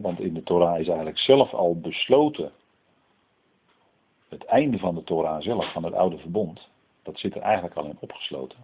want 0.00 0.20
in 0.20 0.34
de 0.34 0.42
Torah 0.42 0.80
is 0.80 0.86
eigenlijk 0.86 1.18
zelf 1.18 1.54
al 1.54 1.80
besloten. 1.80 2.52
Het 4.28 4.44
einde 4.44 4.78
van 4.78 4.94
de 4.94 5.04
Torah 5.04 5.42
zelf, 5.42 5.72
van 5.72 5.84
het 5.84 5.94
oude 5.94 6.18
verbond, 6.18 6.68
dat 7.02 7.18
zit 7.18 7.34
er 7.34 7.42
eigenlijk 7.42 7.76
al 7.76 7.84
in 7.84 7.96
opgesloten. 8.00 8.58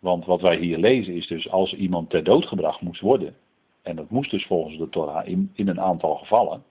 Want 0.00 0.24
wat 0.24 0.40
wij 0.40 0.56
hier 0.56 0.78
lezen 0.78 1.14
is 1.14 1.26
dus 1.26 1.50
als 1.50 1.74
iemand 1.74 2.10
ter 2.10 2.24
dood 2.24 2.46
gebracht 2.46 2.80
moest 2.80 3.00
worden, 3.00 3.36
en 3.82 3.96
dat 3.96 4.10
moest 4.10 4.30
dus 4.30 4.46
volgens 4.46 4.78
de 4.78 4.88
Torah 4.88 5.26
in, 5.26 5.50
in 5.54 5.68
een 5.68 5.80
aantal 5.80 6.14
gevallen, 6.14 6.64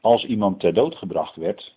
als 0.00 0.24
iemand 0.24 0.60
ter 0.60 0.74
dood 0.74 0.96
gebracht 0.96 1.36
werd 1.36 1.74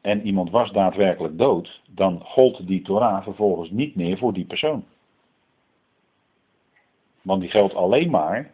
en 0.00 0.26
iemand 0.26 0.50
was 0.50 0.72
daadwerkelijk 0.72 1.38
dood, 1.38 1.80
dan 1.90 2.20
gold 2.24 2.66
die 2.66 2.82
Torah 2.82 3.22
vervolgens 3.22 3.70
niet 3.70 3.94
meer 3.94 4.18
voor 4.18 4.32
die 4.32 4.44
persoon. 4.44 4.84
Want 7.22 7.40
die 7.40 7.50
geldt 7.50 7.74
alleen 7.74 8.10
maar 8.10 8.52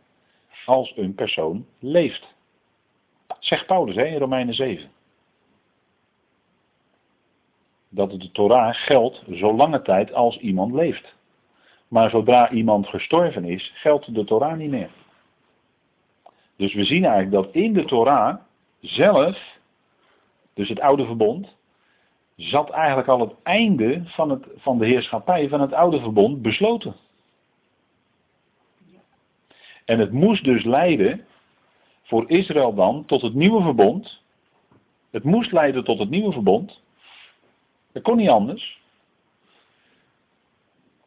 als 0.66 0.92
een 0.96 1.14
persoon 1.14 1.66
leeft. 1.78 2.34
Zegt 3.38 3.66
Paulus 3.66 3.96
hè, 3.96 4.04
in 4.04 4.18
Romeinen 4.18 4.54
7 4.54 4.90
dat 7.94 8.11
de 8.11 8.30
Torah 8.30 8.75
geldt 8.75 9.22
zolange 9.30 9.82
tijd 9.82 10.12
als 10.12 10.38
iemand 10.38 10.75
leeft. 10.75 11.14
Maar 11.88 12.11
zodra 12.11 12.50
iemand 12.50 12.87
gestorven 12.87 13.44
is, 13.44 13.72
geldt 13.75 14.14
de 14.14 14.25
Torah 14.25 14.56
niet 14.56 14.70
meer. 14.70 14.90
Dus 16.56 16.75
we 16.75 16.84
zien 16.84 17.04
eigenlijk 17.04 17.44
dat 17.44 17.54
in 17.54 17.72
de 17.72 17.84
Torah 17.84 18.37
zelf, 18.80 19.58
dus 20.54 20.68
het 20.68 20.80
oude 20.80 21.04
verbond, 21.04 21.56
zat 22.37 22.70
eigenlijk 22.70 23.08
al 23.08 23.20
het 23.20 23.34
einde 23.42 24.02
van, 24.04 24.30
het, 24.30 24.46
van 24.56 24.78
de 24.78 24.87
heerschappij 24.87 25.49
van 25.49 25.61
het 25.61 25.72
oude 25.72 26.00
verbond 26.00 26.42
besloten. 26.42 26.94
En 29.84 29.99
het 29.99 30.12
moest 30.12 30.44
dus 30.44 30.64
leiden 30.64 31.25
voor 32.02 32.30
Israël 32.30 32.75
dan 32.75 33.04
tot 33.04 33.22
het 33.22 33.34
nieuwe 33.34 33.62
verbond. 33.62 34.22
Het 35.11 35.25
moest 35.25 35.52
leiden 35.52 35.84
tot 35.84 35.99
het 35.99 36.11
nieuwe 36.11 36.32
verbond. 36.32 36.82
Dat 37.92 38.02
kon 38.02 38.16
niet 38.16 38.28
anders. 38.28 38.80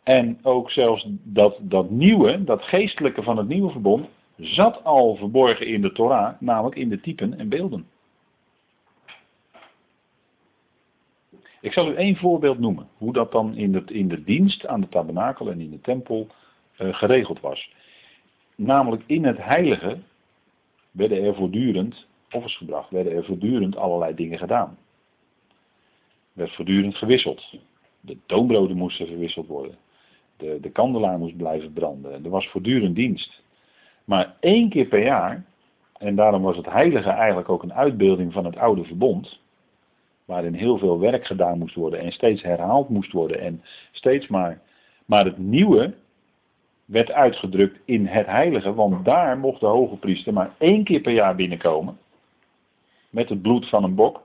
En 0.04 0.40
ook 0.44 0.72
zelfs 0.72 1.08
dat, 1.24 1.58
dat 1.62 1.90
nieuwe, 1.90 2.44
dat 2.44 2.64
geestelijke 2.64 3.24
van 3.24 3.38
het 3.38 3.48
nieuwe 3.48 3.72
verbond, 3.72 4.08
zat 4.38 4.84
al 4.84 5.16
verborgen 5.16 5.68
in 5.68 5.82
de 5.82 5.92
Torah, 5.92 6.40
namelijk 6.40 6.76
in 6.76 6.90
de 6.90 7.02
typen 7.02 7.38
en 7.40 7.50
beelden. 7.50 7.88
Ik 11.62 11.74
zal 11.74 11.88
u 11.92 11.96
één 11.96 12.16
voorbeeld 12.16 12.60
noemen, 12.60 12.88
hoe 12.98 13.14
dat 13.14 13.32
dan 13.32 13.56
in 13.56 13.72
de, 13.72 13.84
in 13.86 14.08
de 14.08 14.24
dienst 14.24 14.68
aan 14.68 14.82
de 14.82 14.90
tabernakel 14.90 15.52
en 15.52 15.60
in 15.60 15.72
de 15.72 15.82
tempel 15.82 16.28
uh, 16.80 16.94
geregeld 16.94 17.40
was. 17.40 17.74
Namelijk 18.56 19.04
in 19.06 19.26
het 19.26 19.38
heilige 19.38 19.98
werden 20.92 21.24
er 21.24 21.36
voortdurend 21.36 22.06
offers 22.32 22.58
gebracht, 22.58 22.90
werden 22.90 23.14
er 23.14 23.26
voortdurend 23.26 23.78
allerlei 23.78 24.16
dingen 24.16 24.38
gedaan 24.38 24.78
werd 26.36 26.56
voortdurend 26.56 26.96
gewisseld. 26.96 27.44
De 28.02 28.18
toonbroden 28.26 28.78
moesten 28.78 29.08
verwisseld 29.08 29.48
worden. 29.48 29.78
De, 30.38 30.58
de 30.62 30.70
kandelaar 30.70 31.18
moest 31.18 31.38
blijven 31.38 31.74
branden. 31.74 32.24
Er 32.24 32.30
was 32.30 32.48
voortdurend 32.48 32.96
dienst. 32.96 33.42
Maar 34.06 34.36
één 34.40 34.70
keer 34.70 34.86
per 34.86 35.04
jaar, 35.04 35.46
en 35.98 36.16
daarom 36.16 36.42
was 36.42 36.58
het 36.58 36.66
heilige 36.66 37.10
eigenlijk 37.10 37.50
ook 37.50 37.64
een 37.64 37.74
uitbeelding 37.74 38.34
van 38.34 38.46
het 38.46 38.58
oude 38.58 38.84
verbond, 38.84 39.40
waarin 40.26 40.54
heel 40.54 40.78
veel 40.78 41.00
werk 41.00 41.26
gedaan 41.26 41.58
moest 41.58 41.76
worden 41.76 42.00
en 42.00 42.12
steeds 42.12 42.42
herhaald 42.42 42.90
moest 42.90 43.12
worden 43.12 43.40
en 43.40 43.64
steeds 43.92 44.28
maar. 44.28 44.62
Maar 45.06 45.26
het 45.26 45.38
nieuwe 45.38 45.94
werd 46.86 47.12
uitgedrukt 47.12 47.80
in 47.86 48.06
het 48.06 48.26
heilige, 48.26 48.74
want 48.74 49.06
daar 49.06 49.38
mocht 49.38 49.60
de 49.60 49.66
hoge 49.66 49.96
priester 49.96 50.34
maar 50.34 50.56
één 50.58 50.84
keer 50.84 51.02
per 51.02 51.14
jaar 51.14 51.36
binnenkomen 51.36 51.98
met 53.10 53.30
het 53.30 53.42
bloed 53.42 53.70
van 53.70 53.84
een 53.84 53.96
bok 53.96 54.25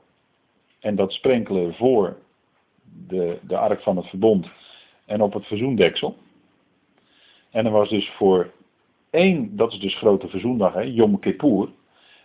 en 0.80 0.96
dat 0.96 1.12
sprenkelen 1.12 1.74
voor 1.74 2.16
de, 3.06 3.38
de 3.42 3.56
ark 3.56 3.82
van 3.82 3.96
het 3.96 4.06
verbond 4.06 4.50
en 5.04 5.22
op 5.22 5.32
het 5.32 5.46
verzoendeksel. 5.46 6.16
En 7.50 7.66
er 7.66 7.72
was 7.72 7.88
dus 7.88 8.10
voor 8.10 8.50
één, 9.10 9.56
dat 9.56 9.72
is 9.72 9.78
dus 9.78 9.96
grote 9.96 10.28
verzoendag, 10.28 10.72
hè, 10.72 10.80
Yom 10.80 11.18
Kippur. 11.18 11.68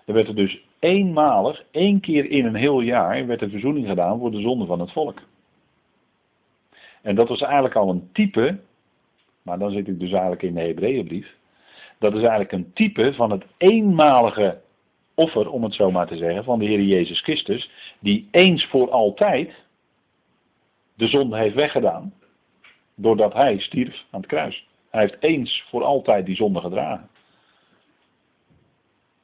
Er 0.06 0.14
werd 0.14 0.28
er 0.28 0.36
dus 0.36 0.64
eenmalig, 0.80 1.66
één 1.72 2.00
keer 2.00 2.30
in 2.30 2.46
een 2.46 2.56
heel 2.56 2.82
jaar, 2.82 3.28
werd 3.28 3.40
de 3.40 3.50
verzoening 3.50 3.88
gedaan 3.88 4.20
voor 4.20 4.32
de 4.32 4.42
zonde 4.42 4.66
van 4.66 4.80
het 4.80 4.92
volk. 4.92 5.22
En 7.02 7.16
dat 7.16 7.28
was 7.28 7.42
eigenlijk 7.42 7.76
al 7.76 7.90
een 7.90 8.10
type, 8.12 8.60
maar 9.42 9.60
dan 9.60 9.72
zit 9.72 9.88
ik 9.88 10.00
dus 10.00 10.12
eigenlijk 10.12 10.44
in 10.44 10.54
de 10.54 10.62
Hebreeënbrief. 10.62 11.36
Dat 12.00 12.14
is 12.14 12.20
eigenlijk 12.20 12.52
een 12.52 12.74
type 12.74 13.14
van 13.14 13.32
het 13.32 13.46
eenmalige 13.58 14.62
offer, 15.16 15.50
om 15.50 15.64
het 15.64 15.74
zo 15.74 15.92
maar 15.92 16.08
te 16.08 16.18
zeggen, 16.18 16.44
van 16.44 16.60
de 16.60 16.66
Heer 16.66 16.82
Jezus 16.82 17.22
Christus, 17.22 17.70
die 18.00 18.28
eens 18.32 18.66
voor 18.66 18.92
altijd 18.92 19.54
de 20.96 21.08
zonde 21.08 21.38
heeft 21.38 21.56
weggedaan, 21.56 22.14
doordat 22.96 23.34
hij 23.34 23.60
stierf 23.60 24.06
aan 24.10 24.20
het 24.20 24.30
kruis. 24.30 24.68
Hij 24.90 25.02
heeft 25.02 25.18
eens 25.20 25.66
voor 25.70 25.84
altijd 25.84 26.26
die 26.26 26.36
zonde 26.36 26.60
gedragen. 26.60 27.10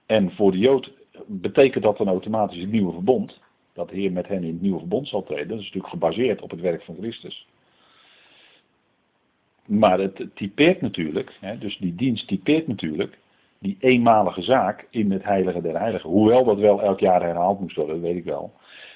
En 0.05 0.31
voor 0.31 0.51
de 0.51 0.57
Jood 0.57 0.91
betekent 1.27 1.83
dat 1.83 1.97
dan 1.97 2.07
automatisch 2.07 2.61
het 2.61 2.71
nieuwe 2.71 2.93
verbond, 2.93 3.39
dat 3.73 3.89
de 3.89 3.95
Heer 3.95 4.11
met 4.11 4.27
hen 4.27 4.43
in 4.43 4.53
het 4.53 4.61
nieuwe 4.61 4.79
verbond 4.79 5.07
zal 5.07 5.23
treden. 5.23 5.47
Dat 5.47 5.59
is 5.59 5.65
natuurlijk 5.65 5.93
gebaseerd 5.93 6.41
op 6.41 6.51
het 6.51 6.61
werk 6.61 6.83
van 6.83 6.95
Christus. 6.99 7.47
Maar 9.65 9.99
het 9.99 10.27
typeert 10.33 10.81
natuurlijk, 10.81 11.39
dus 11.59 11.77
die 11.77 11.95
dienst 11.95 12.27
typeert 12.27 12.67
natuurlijk 12.67 13.17
die 13.61 13.77
eenmalige 13.79 14.41
zaak 14.41 14.87
in 14.89 15.11
het 15.11 15.23
heilige 15.23 15.61
der 15.61 15.79
heiligen. 15.79 16.09
Hoewel 16.09 16.43
dat 16.43 16.57
wel 16.57 16.81
elk 16.81 16.99
jaar 16.99 17.21
herhaald 17.21 17.59
moest 17.59 17.75
worden, 17.75 17.95
dat 17.95 18.03
weet 18.03 18.17
ik 18.17 18.23
wel. 18.23 18.53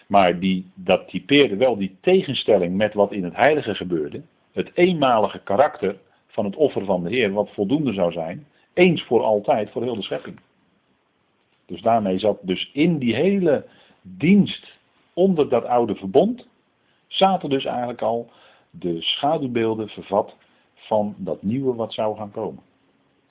Maar 0.07 0.39
die, 0.39 0.72
dat 0.74 1.10
typeerde 1.10 1.55
wel 1.55 1.77
die 1.77 1.98
tegenstelling 2.01 2.75
met 2.75 2.93
wat 2.93 3.12
in 3.12 3.24
het 3.24 3.36
heilige 3.36 3.75
gebeurde. 3.75 4.22
Het 4.51 4.72
eenmalige 4.74 5.39
karakter 5.39 5.98
van 6.27 6.45
het 6.45 6.55
offer 6.55 6.86
van 6.86 7.03
de 7.03 7.10
Heer, 7.10 7.31
wat 7.31 7.50
voldoende 7.53 7.93
zou 7.93 8.12
zijn, 8.12 8.48
eens 8.74 9.03
voor 9.03 9.24
altijd 9.24 9.69
voor 9.69 9.84
heel 9.84 9.95
de 9.95 10.01
schepping. 10.01 10.39
Dus 11.65 11.81
daarmee 11.81 12.19
zat 12.19 12.38
dus 12.41 12.69
in 12.74 12.98
die 12.98 13.15
hele 13.15 13.65
dienst 14.01 14.74
onder 15.13 15.50
dat 15.50 15.65
oude 15.65 15.95
verbond, 15.95 16.48
zaten 17.07 17.50
dus 17.50 17.65
eigenlijk 17.65 18.01
al 18.01 18.29
de 18.69 19.01
schaduwbeelden 19.01 19.88
vervat 19.88 20.36
van 20.74 21.15
dat 21.17 21.43
nieuwe 21.43 21.75
wat 21.75 21.93
zou 21.93 22.17
gaan 22.17 22.31
komen. 22.31 22.63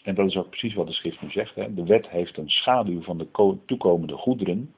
En 0.05 0.15
dat 0.15 0.27
is 0.27 0.37
ook 0.37 0.49
precies 0.49 0.75
wat 0.75 0.87
de 0.87 0.93
schrift 0.93 1.23
nu 1.23 1.31
zegt. 1.31 1.55
Hè. 1.55 1.75
De 1.75 1.85
wet 1.85 2.09
heeft 2.09 2.37
een 2.37 2.51
schaduw 2.51 3.03
van 3.03 3.19
de 3.19 3.57
toekomende 3.67 4.17
goederen. 4.17 4.75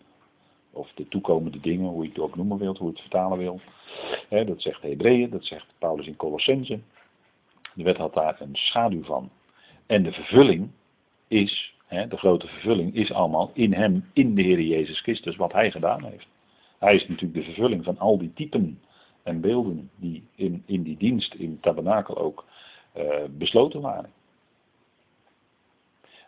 Of 0.70 0.92
de 0.94 1.08
toekomende 1.08 1.60
dingen, 1.60 1.88
hoe 1.88 2.02
je 2.02 2.08
het 2.08 2.18
ook 2.18 2.36
noemen 2.36 2.58
wilt, 2.58 2.78
hoe 2.78 2.86
je 2.86 2.92
het 2.92 3.02
vertalen 3.02 3.38
wil. 3.38 3.60
dat 4.28 4.62
zegt 4.62 4.82
Hebreeën, 4.82 5.30
dat 5.30 5.44
zegt 5.44 5.66
Paulus 5.78 6.06
in 6.06 6.16
Colossense. 6.16 6.80
De 7.74 7.82
wet 7.82 7.96
had 7.96 8.14
daar 8.14 8.40
een 8.40 8.56
schaduw 8.56 9.02
van. 9.02 9.30
En 9.86 10.02
de 10.02 10.12
vervulling 10.12 10.70
is 11.28 11.74
de 11.88 12.16
grote 12.16 12.46
vervulling 12.46 12.94
is 12.94 13.12
allemaal 13.12 13.50
in 13.54 13.72
hem, 13.72 14.04
in 14.12 14.34
de 14.34 14.42
Heer 14.42 14.60
Jezus 14.60 15.00
Christus, 15.00 15.36
wat 15.36 15.52
hij 15.52 15.70
gedaan 15.70 16.04
heeft. 16.04 16.26
Hij 16.78 16.94
is 16.94 17.08
natuurlijk 17.08 17.34
de 17.34 17.44
vervulling 17.44 17.84
van 17.84 17.98
al 17.98 18.18
die 18.18 18.32
typen 18.34 18.80
en 19.22 19.40
beelden 19.40 19.90
die 19.96 20.24
in, 20.34 20.62
in 20.66 20.82
die 20.82 20.96
dienst, 20.96 21.34
in 21.34 21.60
tabernakel 21.60 22.18
ook 22.18 22.44
uh, 22.96 23.04
besloten 23.30 23.80
waren. 23.80 24.10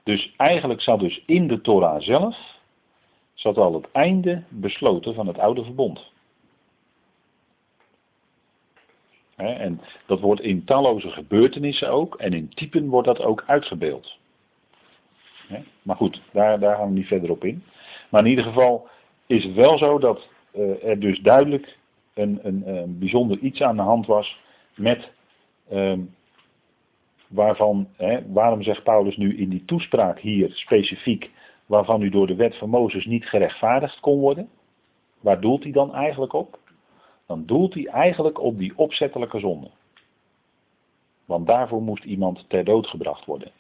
Dus 0.09 0.33
eigenlijk 0.37 0.81
zat 0.81 1.01
dus 1.01 1.23
in 1.27 1.49
de 1.49 1.61
Torah 1.61 2.01
zelf, 2.01 2.37
zat 3.35 3.57
al 3.57 3.75
het 3.75 3.91
einde 3.93 4.43
besloten 4.49 5.15
van 5.15 5.27
het 5.27 5.39
oude 5.39 5.65
verbond. 5.65 6.13
en 9.37 9.81
dat 10.07 10.21
wordt 10.21 10.41
in 10.41 10.65
talloze 10.65 11.11
gebeurtenissen 11.11 11.91
ook, 11.91 12.15
en 12.15 12.33
in 12.33 12.49
typen 12.49 12.89
wordt 12.89 13.07
dat 13.07 13.21
ook 13.21 13.45
uitgebeeld. 13.47 14.19
maar 15.83 15.97
goed, 15.97 16.23
daar, 16.33 16.61
daar 16.61 16.77
gaan 16.77 16.89
we 16.89 16.95
niet 16.95 17.07
verder 17.07 17.31
op 17.31 17.45
in. 17.45 17.65
Maar 18.09 18.25
in 18.25 18.31
ieder 18.31 18.45
geval 18.45 18.89
is 19.27 19.45
het 19.45 19.55
wel 19.55 19.79
zo 19.79 19.99
dat 19.99 20.29
uh, 20.55 20.85
er 20.85 21.01
dus 21.01 21.21
duidelijk 21.21 21.79
een, 22.15 22.39
een, 22.43 22.63
een, 22.69 22.99
bijzonder 22.99 23.39
iets 23.39 23.63
aan 23.63 23.77
de 23.77 23.83
hand 23.83 24.07
was 24.07 24.39
met 24.75 25.11
ehm, 25.69 26.01
waarvan, 27.29 27.89
hè, 27.97 28.33
waarom 28.33 28.63
zegt 28.63 28.83
Paulus 28.83 29.17
nu 29.17 29.37
in 29.37 29.49
die 29.49 29.65
toespraak 29.65 30.19
hier 30.19 30.51
specifiek, 30.53 31.31
waarvan 31.67 32.03
u 32.03 32.09
door 32.09 32.27
de 32.27 32.35
wet 32.35 32.57
van 32.57 32.69
Mozes 32.69 33.07
niet 33.07 33.29
gerechtvaardigd 33.29 34.01
kon 34.01 34.19
worden? 34.19 34.49
Waar 35.21 35.41
doelt 35.41 35.63
hij 35.63 35.73
dan 35.73 35.95
eigenlijk 35.95 36.33
op? 36.33 36.59
Dan 37.27 37.47
doelt 37.47 37.75
hij 37.75 37.87
eigenlijk 37.87 38.41
op 38.41 38.59
die 38.59 38.73
opzettelijke 38.77 39.39
zonde. 39.39 39.71
Want 41.25 41.47
daarvoor 41.47 41.83
moest 41.83 42.05
iemand 42.05 42.45
ter 42.49 42.65
dood 42.65 42.87
gebracht 42.87 43.25
worden. 43.25 43.51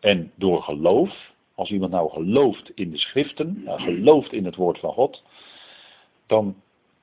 En 0.00 0.32
door 0.34 0.62
geloof, 0.62 1.32
als 1.54 1.70
iemand 1.70 1.92
nou 1.92 2.10
gelooft 2.10 2.72
in 2.74 2.90
de 2.90 2.98
schriften, 2.98 3.62
nou 3.64 3.80
gelooft 3.80 4.32
in 4.32 4.44
het 4.44 4.56
woord 4.56 4.78
van 4.78 4.92
God, 4.92 5.22
dan 6.26 6.54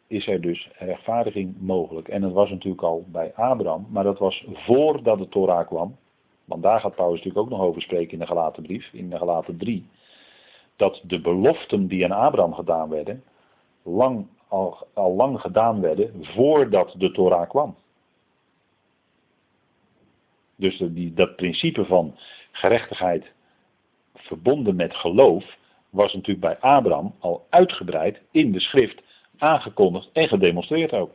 is 0.07 0.27
er 0.27 0.41
dus 0.41 0.69
rechtvaardiging 0.77 1.55
mogelijk. 1.59 2.07
En 2.07 2.21
dat 2.21 2.31
was 2.31 2.49
natuurlijk 2.49 2.83
al 2.83 3.05
bij 3.07 3.33
Abraham, 3.35 3.87
maar 3.89 4.03
dat 4.03 4.19
was 4.19 4.45
voordat 4.53 5.17
de 5.17 5.29
Torah 5.29 5.67
kwam. 5.67 5.95
Want 6.49 6.63
daar 6.63 6.79
gaat 6.79 6.95
Paulus 6.95 7.17
natuurlijk 7.17 7.45
ook 7.45 7.57
nog 7.57 7.67
over 7.67 7.81
spreken 7.81 8.13
in 8.13 8.19
de 8.19 8.25
gelaten 8.25 8.63
brief, 8.63 8.93
in 8.93 9.09
de 9.09 9.17
gelaten 9.17 9.57
3. 9.57 9.87
Dat 10.75 11.01
de 11.03 11.21
beloften 11.21 11.87
die 11.87 12.03
aan 12.03 12.11
Abraham 12.25 12.53
gedaan 12.53 12.89
werden, 12.89 13.23
lang, 13.83 14.27
al, 14.47 14.87
lang 14.93 15.41
gedaan 15.41 15.81
werden 15.81 16.25
voordat 16.25 16.95
de 16.97 17.11
Torah 17.11 17.49
kwam. 17.49 17.75
Dus 20.55 20.77
die, 20.77 21.13
dat 21.13 21.35
principe 21.35 21.85
van 21.85 22.15
gerechtigheid 22.51 23.31
verbonden 24.13 24.75
met 24.75 24.95
geloof 24.95 25.57
was 25.89 26.13
natuurlijk 26.13 26.59
bij 26.59 26.71
Abraham 26.71 27.15
al 27.19 27.45
uitgebreid 27.49 28.21
in 28.31 28.51
de 28.51 28.59
schrift 28.59 29.01
aangekondigd 29.37 30.09
en 30.13 30.27
gedemonstreerd 30.27 30.93
ook. 30.93 31.11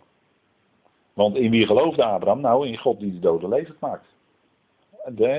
Want 1.12 1.36
in 1.36 1.50
wie 1.50 1.66
geloofde 1.66 2.04
Abraham? 2.04 2.40
Nou, 2.40 2.66
in 2.66 2.78
God 2.78 3.00
die 3.00 3.12
de 3.12 3.18
doden 3.18 3.48
levend 3.48 3.80
maakt. 3.80 4.13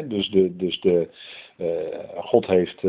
Dus 0.07 0.29
de, 0.29 0.55
dus 0.55 0.81
de, 0.81 1.09
uh, 1.57 2.23
God 2.23 2.45
heeft. 2.45 2.83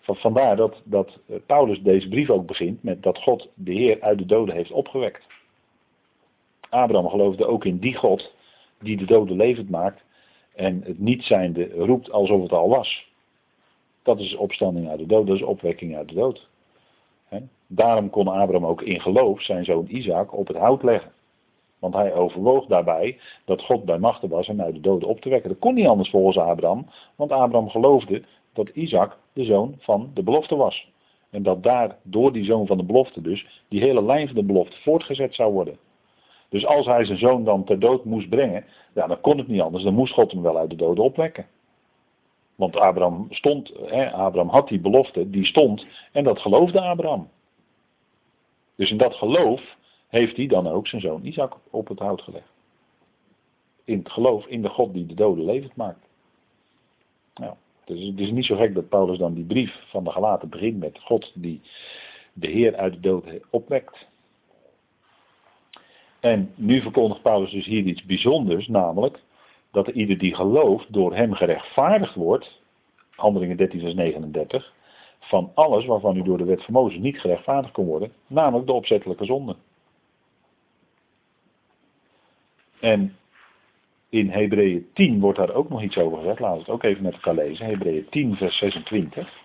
Van, 0.00 0.16
vandaar 0.16 0.56
dat, 0.56 0.82
dat 0.84 1.18
Paulus 1.46 1.82
deze 1.82 2.08
brief 2.08 2.30
ook 2.30 2.46
begint 2.46 2.82
met 2.82 3.02
dat 3.02 3.18
God 3.18 3.48
de 3.54 3.72
Heer 3.72 4.00
uit 4.00 4.18
de 4.18 4.26
doden 4.26 4.54
heeft 4.54 4.70
opgewekt. 4.70 5.26
Abraham 6.68 7.08
geloofde 7.08 7.46
ook 7.46 7.64
in 7.64 7.78
die 7.78 7.96
God 7.96 8.32
die 8.80 8.96
de 8.96 9.04
doden 9.04 9.36
levend 9.36 9.70
maakt 9.70 10.02
en 10.54 10.82
het 10.84 10.98
niet 10.98 11.22
zijnde 11.22 11.68
roept 11.68 12.10
alsof 12.10 12.42
het 12.42 12.52
al 12.52 12.68
was. 12.68 13.10
Dat 14.02 14.20
is 14.20 14.36
opstanding 14.36 14.88
uit 14.88 14.98
de 14.98 15.06
dood, 15.06 15.26
dat 15.26 15.36
is 15.36 15.42
opwekking 15.42 15.96
uit 15.96 16.08
de 16.08 16.14
dood. 16.14 16.48
Daarom 17.66 18.10
kon 18.10 18.28
Abraham 18.28 18.66
ook 18.66 18.82
in 18.82 19.00
geloof 19.00 19.42
zijn 19.42 19.64
zoon 19.64 19.86
Isaac 19.88 20.36
op 20.36 20.48
het 20.48 20.56
hout 20.56 20.82
leggen. 20.82 21.12
Want 21.82 21.94
hij 21.94 22.14
overwoog 22.14 22.66
daarbij 22.66 23.18
dat 23.44 23.62
God 23.62 23.84
bij 23.84 23.98
machten 23.98 24.28
was 24.28 24.46
hem 24.46 24.60
uit 24.60 24.74
de 24.74 24.80
doden 24.80 25.08
op 25.08 25.20
te 25.20 25.28
wekken. 25.28 25.50
Dat 25.50 25.58
kon 25.58 25.74
niet 25.74 25.86
anders 25.86 26.10
volgens 26.10 26.38
Abraham, 26.38 26.86
want 27.16 27.32
Abraham 27.32 27.68
geloofde 27.68 28.22
dat 28.52 28.68
Isaac 28.68 29.18
de 29.32 29.44
zoon 29.44 29.74
van 29.78 30.10
de 30.14 30.22
belofte 30.22 30.56
was. 30.56 30.88
En 31.30 31.42
dat 31.42 31.62
daar 31.62 31.96
door 32.02 32.32
die 32.32 32.44
zoon 32.44 32.66
van 32.66 32.76
de 32.76 32.84
belofte 32.84 33.20
dus 33.20 33.62
die 33.68 33.80
hele 33.80 34.02
lijn 34.02 34.26
van 34.26 34.36
de 34.36 34.44
belofte 34.44 34.76
voortgezet 34.80 35.34
zou 35.34 35.52
worden. 35.52 35.78
Dus 36.48 36.66
als 36.66 36.86
hij 36.86 37.04
zijn 37.04 37.18
zoon 37.18 37.44
dan 37.44 37.64
ter 37.64 37.80
dood 37.80 38.04
moest 38.04 38.28
brengen, 38.28 38.64
ja, 38.94 39.06
dan 39.06 39.20
kon 39.20 39.38
het 39.38 39.48
niet 39.48 39.60
anders. 39.60 39.84
Dan 39.84 39.94
moest 39.94 40.12
God 40.12 40.32
hem 40.32 40.42
wel 40.42 40.58
uit 40.58 40.70
de 40.70 40.76
doden 40.76 41.04
opwekken. 41.04 41.46
Want 42.54 42.76
Abraham 42.76 43.26
stond, 43.30 43.72
hè, 43.86 44.12
Abraham 44.12 44.50
had 44.50 44.68
die 44.68 44.80
belofte, 44.80 45.30
die 45.30 45.44
stond 45.44 45.86
en 46.12 46.24
dat 46.24 46.40
geloofde 46.40 46.80
Abraham. 46.80 47.28
Dus 48.76 48.90
in 48.90 48.96
dat 48.96 49.14
geloof 49.14 49.76
heeft 50.12 50.36
hij 50.36 50.46
dan 50.46 50.66
ook 50.66 50.86
zijn 50.86 51.00
zoon 51.00 51.24
Isaac 51.24 51.56
op 51.70 51.88
het 51.88 51.98
hout 51.98 52.22
gelegd. 52.22 52.52
In 53.84 53.98
het 53.98 54.10
geloof 54.10 54.46
in 54.46 54.62
de 54.62 54.68
God 54.68 54.92
die 54.92 55.06
de 55.06 55.14
doden 55.14 55.44
levend 55.44 55.76
maakt. 55.76 56.06
Nou, 57.34 57.54
dus 57.84 58.06
het 58.06 58.20
is 58.20 58.30
niet 58.30 58.44
zo 58.44 58.56
gek 58.56 58.74
dat 58.74 58.88
Paulus 58.88 59.18
dan 59.18 59.34
die 59.34 59.44
brief 59.44 59.84
van 59.88 60.04
de 60.04 60.10
gelaten 60.10 60.48
begint 60.48 60.78
met 60.78 60.98
God 61.00 61.32
die 61.34 61.60
de 62.32 62.48
Heer 62.48 62.76
uit 62.76 62.92
de 62.92 63.00
dood 63.00 63.26
opwekt. 63.50 64.06
En 66.20 66.52
nu 66.54 66.80
verkondigt 66.80 67.22
Paulus 67.22 67.50
dus 67.50 67.66
hier 67.66 67.84
iets 67.84 68.04
bijzonders, 68.04 68.68
namelijk 68.68 69.20
dat 69.70 69.88
ieder 69.88 70.18
die 70.18 70.34
gelooft 70.34 70.92
door 70.92 71.14
hem 71.14 71.34
gerechtvaardigd 71.34 72.14
wordt, 72.14 72.60
handelingen 73.10 73.56
13 73.56 73.80
vers 73.80 73.94
39, 73.94 74.72
van 75.20 75.50
alles 75.54 75.84
waarvan 75.84 76.16
u 76.16 76.22
door 76.22 76.38
de 76.38 76.44
wet 76.44 76.64
van 76.64 76.74
Mozes 76.74 77.00
niet 77.00 77.20
gerechtvaardigd 77.20 77.72
kon 77.72 77.86
worden, 77.86 78.12
namelijk 78.26 78.66
de 78.66 78.72
opzettelijke 78.72 79.24
zonde. 79.24 79.56
En 82.82 83.16
in 84.08 84.30
Hebreeën 84.30 84.86
10 84.92 85.20
wordt 85.20 85.38
daar 85.38 85.54
ook 85.54 85.68
nog 85.68 85.82
iets 85.82 85.96
over 85.96 86.18
gezegd. 86.18 86.40
Laten 86.40 86.56
we 86.56 86.62
het 86.62 86.72
ook 86.72 86.82
even 86.82 87.02
met 87.02 87.12
elkaar 87.12 87.34
lezen. 87.34 87.66
Hebreeën 87.66 88.06
10 88.10 88.36
vers 88.36 88.58
26. 88.58 89.40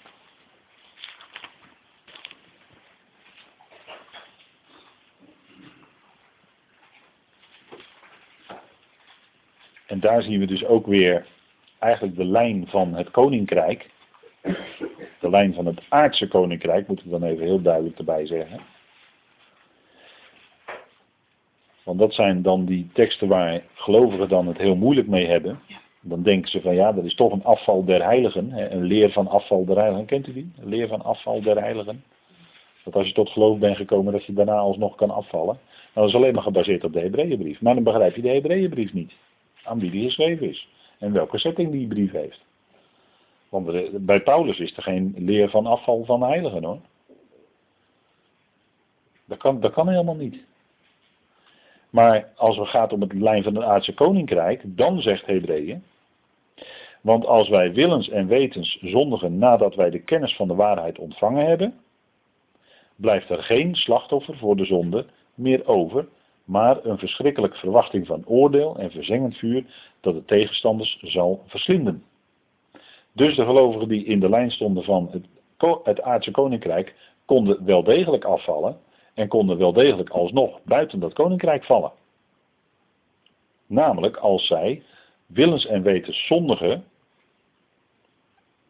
En 9.85 9.99
daar 9.99 10.21
zien 10.21 10.39
we 10.39 10.45
dus 10.45 10.65
ook 10.65 10.85
weer 10.85 11.25
eigenlijk 11.79 12.15
de 12.15 12.25
lijn 12.25 12.67
van 12.67 12.93
het 12.93 13.11
koninkrijk 13.11 13.89
de 15.19 15.29
lijn 15.29 15.53
van 15.53 15.65
het 15.65 15.81
aardse 15.89 16.27
koninkrijk, 16.27 16.87
moet 16.87 16.99
ik 16.99 17.11
dan 17.11 17.23
even 17.23 17.45
heel 17.45 17.61
duidelijk 17.61 17.97
erbij 17.97 18.25
zeggen. 18.25 18.59
Want 21.87 21.99
dat 21.99 22.13
zijn 22.13 22.41
dan 22.41 22.65
die 22.65 22.89
teksten 22.93 23.27
waar 23.27 23.61
gelovigen 23.73 24.29
dan 24.29 24.47
het 24.47 24.57
heel 24.57 24.75
moeilijk 24.75 25.07
mee 25.07 25.27
hebben. 25.27 25.59
Dan 26.01 26.23
denken 26.23 26.49
ze 26.49 26.61
van 26.61 26.75
ja, 26.75 26.91
dat 26.91 27.03
is 27.03 27.15
toch 27.15 27.31
een 27.31 27.43
afval 27.43 27.85
der 27.85 28.03
heiligen. 28.03 28.73
Een 28.73 28.83
leer 28.83 29.11
van 29.11 29.27
afval 29.27 29.65
der 29.65 29.77
heiligen. 29.77 30.05
Kent 30.05 30.27
u 30.27 30.33
die? 30.33 30.51
Een 30.57 30.69
leer 30.69 30.87
van 30.87 31.01
afval 31.01 31.41
der 31.41 31.59
heiligen. 31.59 32.03
Dat 32.83 32.95
als 32.95 33.07
je 33.07 33.13
tot 33.13 33.29
geloof 33.29 33.59
bent 33.59 33.75
gekomen, 33.75 34.13
dat 34.13 34.25
je 34.25 34.33
daarna 34.33 34.57
alsnog 34.57 34.95
kan 34.95 35.09
afvallen. 35.09 35.59
Nou, 35.65 35.93
dat 35.93 36.07
is 36.07 36.15
alleen 36.15 36.33
maar 36.33 36.43
gebaseerd 36.43 36.83
op 36.83 36.93
de 36.93 36.99
Hebreeënbrief. 36.99 37.61
Maar 37.61 37.73
dan 37.73 37.83
begrijp 37.83 38.15
je 38.15 38.21
de 38.21 38.29
Hebreeënbrief 38.29 38.93
niet. 38.93 39.13
Aan 39.63 39.79
wie 39.79 39.91
die 39.91 40.03
geschreven 40.03 40.49
is. 40.49 40.67
En 40.99 41.13
welke 41.13 41.37
setting 41.37 41.71
die 41.71 41.87
brief 41.87 42.11
heeft. 42.11 42.45
Want 43.49 44.05
bij 44.05 44.21
Paulus 44.21 44.59
is 44.59 44.77
er 44.77 44.83
geen 44.83 45.13
leer 45.17 45.49
van 45.49 45.65
afval 45.65 46.05
van 46.05 46.23
heiligen 46.23 46.63
hoor. 46.63 46.79
Dat 49.25 49.37
kan, 49.37 49.59
dat 49.59 49.73
kan 49.73 49.89
helemaal 49.89 50.15
niet. 50.15 50.45
Maar 51.97 52.27
als 52.35 52.57
het 52.57 52.67
gaat 52.67 52.93
om 52.93 53.01
het 53.01 53.13
lijn 53.13 53.43
van 53.43 53.55
het 53.55 53.63
aardse 53.63 53.93
koninkrijk, 53.93 54.61
dan 54.65 55.01
zegt 55.01 55.25
Hebreeën. 55.25 55.83
Want 57.01 57.25
als 57.25 57.49
wij 57.49 57.73
willens 57.73 58.09
en 58.09 58.27
wetens 58.27 58.77
zondigen 58.81 59.37
nadat 59.37 59.75
wij 59.75 59.89
de 59.89 59.99
kennis 59.99 60.35
van 60.35 60.47
de 60.47 60.55
waarheid 60.55 60.99
ontvangen 60.99 61.45
hebben, 61.45 61.73
blijft 62.95 63.29
er 63.29 63.43
geen 63.43 63.75
slachtoffer 63.75 64.37
voor 64.37 64.55
de 64.55 64.65
zonde 64.65 65.05
meer 65.35 65.67
over, 65.67 66.07
maar 66.43 66.85
een 66.85 66.97
verschrikkelijke 66.97 67.57
verwachting 67.57 68.07
van 68.07 68.25
oordeel 68.25 68.77
en 68.77 68.91
verzengend 68.91 69.37
vuur 69.37 69.65
dat 70.01 70.13
de 70.13 70.25
tegenstanders 70.25 70.99
zal 71.01 71.43
verslinden. 71.45 72.03
Dus 73.11 73.35
de 73.35 73.45
gelovigen 73.45 73.87
die 73.87 74.05
in 74.05 74.19
de 74.19 74.29
lijn 74.29 74.51
stonden 74.51 74.83
van 74.83 75.09
het, 75.11 75.25
het 75.83 76.01
aardse 76.01 76.31
koninkrijk 76.31 76.95
konden 77.25 77.65
wel 77.65 77.83
degelijk 77.83 78.23
afvallen 78.23 78.77
en 79.17 79.27
konden 79.27 79.57
wel 79.57 79.73
degelijk 79.73 80.09
alsnog 80.09 80.59
buiten 80.63 80.99
dat 80.99 81.13
koninkrijk 81.13 81.63
vallen. 81.63 81.91
Namelijk 83.67 84.17
als 84.17 84.47
zij 84.47 84.83
willens 85.25 85.65
en 85.65 85.81
wetens 85.81 86.25
zondigen, 86.25 86.83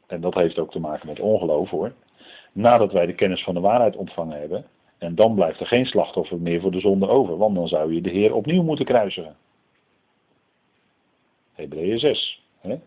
en 0.07 0.21
dat 0.21 0.33
heeft 0.33 0.59
ook 0.59 0.71
te 0.71 0.79
maken 0.79 1.07
met 1.07 1.19
ongeloof 1.19 1.69
hoor, 1.69 1.93
nadat 2.51 2.91
wij 2.91 3.05
de 3.05 3.13
kennis 3.13 3.43
van 3.43 3.53
de 3.53 3.59
waarheid 3.59 3.95
ontvangen 3.95 4.39
hebben, 4.39 4.65
en 4.97 5.15
dan 5.15 5.35
blijft 5.35 5.59
er 5.59 5.67
geen 5.67 5.85
slachtoffer 5.85 6.39
meer 6.39 6.61
voor 6.61 6.71
de 6.71 6.79
zonde 6.79 7.07
over, 7.07 7.37
want 7.37 7.55
dan 7.55 7.67
zou 7.67 7.93
je 7.93 8.01
de 8.01 8.09
Heer 8.09 8.33
opnieuw 8.33 8.63
moeten 8.63 8.85
kruisigen. 8.85 9.35
Hebreeën 11.53 11.99
6. 11.99 12.43
Hè? 12.59 12.79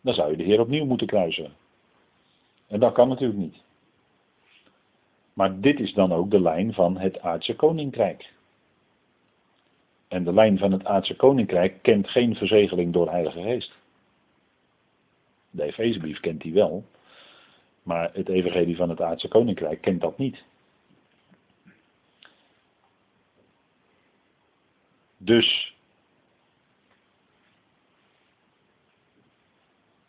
dan 0.00 0.14
zou 0.14 0.30
je 0.30 0.36
de 0.36 0.44
Heer 0.44 0.60
opnieuw 0.60 0.84
moeten 0.84 1.06
kruisen. 1.06 1.52
En 2.66 2.80
dat 2.80 2.92
kan 2.92 3.08
natuurlijk 3.08 3.40
niet. 3.40 3.56
Maar 5.40 5.60
dit 5.60 5.80
is 5.80 5.92
dan 5.92 6.12
ook 6.12 6.30
de 6.30 6.40
lijn 6.40 6.72
van 6.72 6.98
het 6.98 7.20
aardse 7.20 7.56
koninkrijk. 7.56 8.32
En 10.08 10.24
de 10.24 10.32
lijn 10.32 10.58
van 10.58 10.72
het 10.72 10.84
aardse 10.84 11.16
koninkrijk 11.16 11.82
kent 11.82 12.08
geen 12.08 12.34
verzegeling 12.34 12.92
door 12.92 13.10
Heilige 13.10 13.42
Geest. 13.42 13.78
De 15.50 15.62
Efezebrief 15.62 16.20
kent 16.20 16.40
die 16.40 16.52
wel, 16.52 16.84
maar 17.82 18.10
het 18.12 18.28
evangelie 18.28 18.76
van 18.76 18.88
het 18.88 19.00
aardse 19.00 19.28
koninkrijk 19.28 19.80
kent 19.80 20.00
dat 20.00 20.18
niet. 20.18 20.44
Dus 25.16 25.74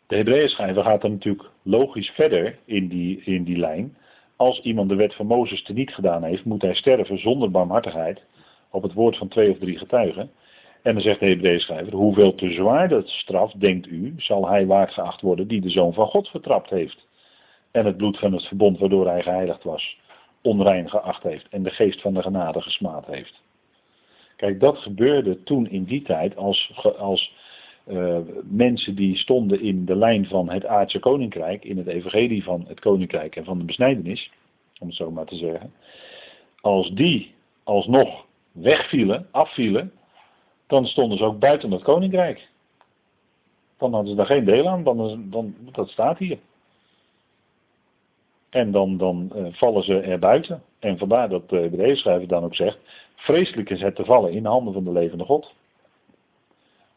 de 0.06 0.16
Hebreeën 0.16 0.48
schrijver 0.48 0.84
gaat 0.84 1.02
er 1.02 1.10
natuurlijk 1.10 1.50
logisch 1.62 2.10
verder 2.10 2.58
in 2.64 2.88
die, 2.88 3.22
in 3.24 3.44
die 3.44 3.58
lijn. 3.58 3.96
Als 4.36 4.60
iemand 4.60 4.88
de 4.88 4.94
wet 4.94 5.14
van 5.14 5.26
Mozes 5.26 5.62
teniet 5.62 5.94
gedaan 5.94 6.24
heeft, 6.24 6.44
moet 6.44 6.62
hij 6.62 6.74
sterven 6.74 7.18
zonder 7.18 7.50
barmhartigheid 7.50 8.22
op 8.70 8.82
het 8.82 8.92
woord 8.92 9.16
van 9.16 9.28
twee 9.28 9.50
of 9.50 9.58
drie 9.58 9.78
getuigen. 9.78 10.30
En 10.82 10.92
dan 10.92 11.02
zegt 11.02 11.20
de 11.20 11.26
Hebreeën 11.26 11.60
schrijver, 11.60 11.92
hoeveel 11.92 12.34
te 12.34 12.52
zwaar 12.52 12.88
de 12.88 13.02
straf, 13.04 13.52
denkt 13.52 13.86
u, 13.86 14.14
zal 14.16 14.48
hij 14.48 14.66
waard 14.66 14.92
geacht 14.92 15.20
worden 15.20 15.48
die 15.48 15.60
de 15.60 15.70
Zoon 15.70 15.92
van 15.92 16.06
God 16.06 16.28
vertrapt 16.28 16.70
heeft. 16.70 17.06
En 17.70 17.86
het 17.86 17.96
bloed 17.96 18.18
van 18.18 18.32
het 18.32 18.46
verbond 18.46 18.78
waardoor 18.78 19.06
hij 19.06 19.22
geheiligd 19.22 19.62
was, 19.62 19.98
onrein 20.42 20.90
geacht 20.90 21.22
heeft 21.22 21.48
en 21.48 21.62
de 21.62 21.70
geest 21.70 22.00
van 22.00 22.14
de 22.14 22.22
genade 22.22 22.60
gesmaad 22.60 23.06
heeft. 23.06 23.42
Kijk, 24.36 24.60
dat 24.60 24.78
gebeurde 24.78 25.42
toen 25.42 25.70
in 25.70 25.84
die 25.84 26.02
tijd 26.02 26.36
als, 26.36 26.72
als 26.98 27.32
uh, 27.86 28.18
mensen 28.42 28.94
die 28.94 29.16
stonden 29.16 29.60
in 29.60 29.84
de 29.84 29.96
lijn 29.96 30.26
van 30.26 30.50
het 30.50 30.66
aardse 30.66 30.98
koninkrijk, 30.98 31.64
in 31.64 31.76
het 31.76 31.86
evangelie 31.86 32.44
van 32.44 32.64
het 32.68 32.80
koninkrijk 32.80 33.36
en 33.36 33.44
van 33.44 33.58
de 33.58 33.64
besnijdenis, 33.64 34.30
om 34.80 34.86
het 34.86 34.96
zo 34.96 35.10
maar 35.10 35.26
te 35.26 35.36
zeggen. 35.36 35.72
Als 36.60 36.90
die 36.90 37.34
alsnog 37.64 38.24
wegvielen, 38.52 39.26
afvielen, 39.30 39.92
dan 40.66 40.86
stonden 40.86 41.18
ze 41.18 41.24
ook 41.24 41.38
buiten 41.38 41.70
het 41.70 41.82
koninkrijk. 41.82 42.48
Dan 43.78 43.92
hadden 43.92 44.10
ze 44.10 44.16
daar 44.16 44.26
geen 44.26 44.44
deel 44.44 44.68
aan, 44.68 44.84
dan, 44.84 45.30
dan, 45.30 45.54
dat 45.72 45.88
staat 45.88 46.18
hier. 46.18 46.38
En 48.50 48.70
dan, 48.70 48.96
dan 48.96 49.32
uh, 49.36 49.46
vallen 49.50 49.82
ze 49.82 50.00
er 50.00 50.18
buiten. 50.18 50.62
En 50.78 50.98
vandaar 50.98 51.28
dat 51.28 51.48
de 51.48 51.56
Hebreeën 51.56 51.96
schrijver 51.96 52.28
dan 52.28 52.44
ook 52.44 52.54
zegt, 52.54 52.78
vreselijk 53.14 53.70
is 53.70 53.80
het 53.80 53.96
te 53.96 54.04
vallen 54.04 54.32
in 54.32 54.42
de 54.42 54.48
handen 54.48 54.72
van 54.72 54.84
de 54.84 54.92
levende 54.92 55.24
God. 55.24 55.54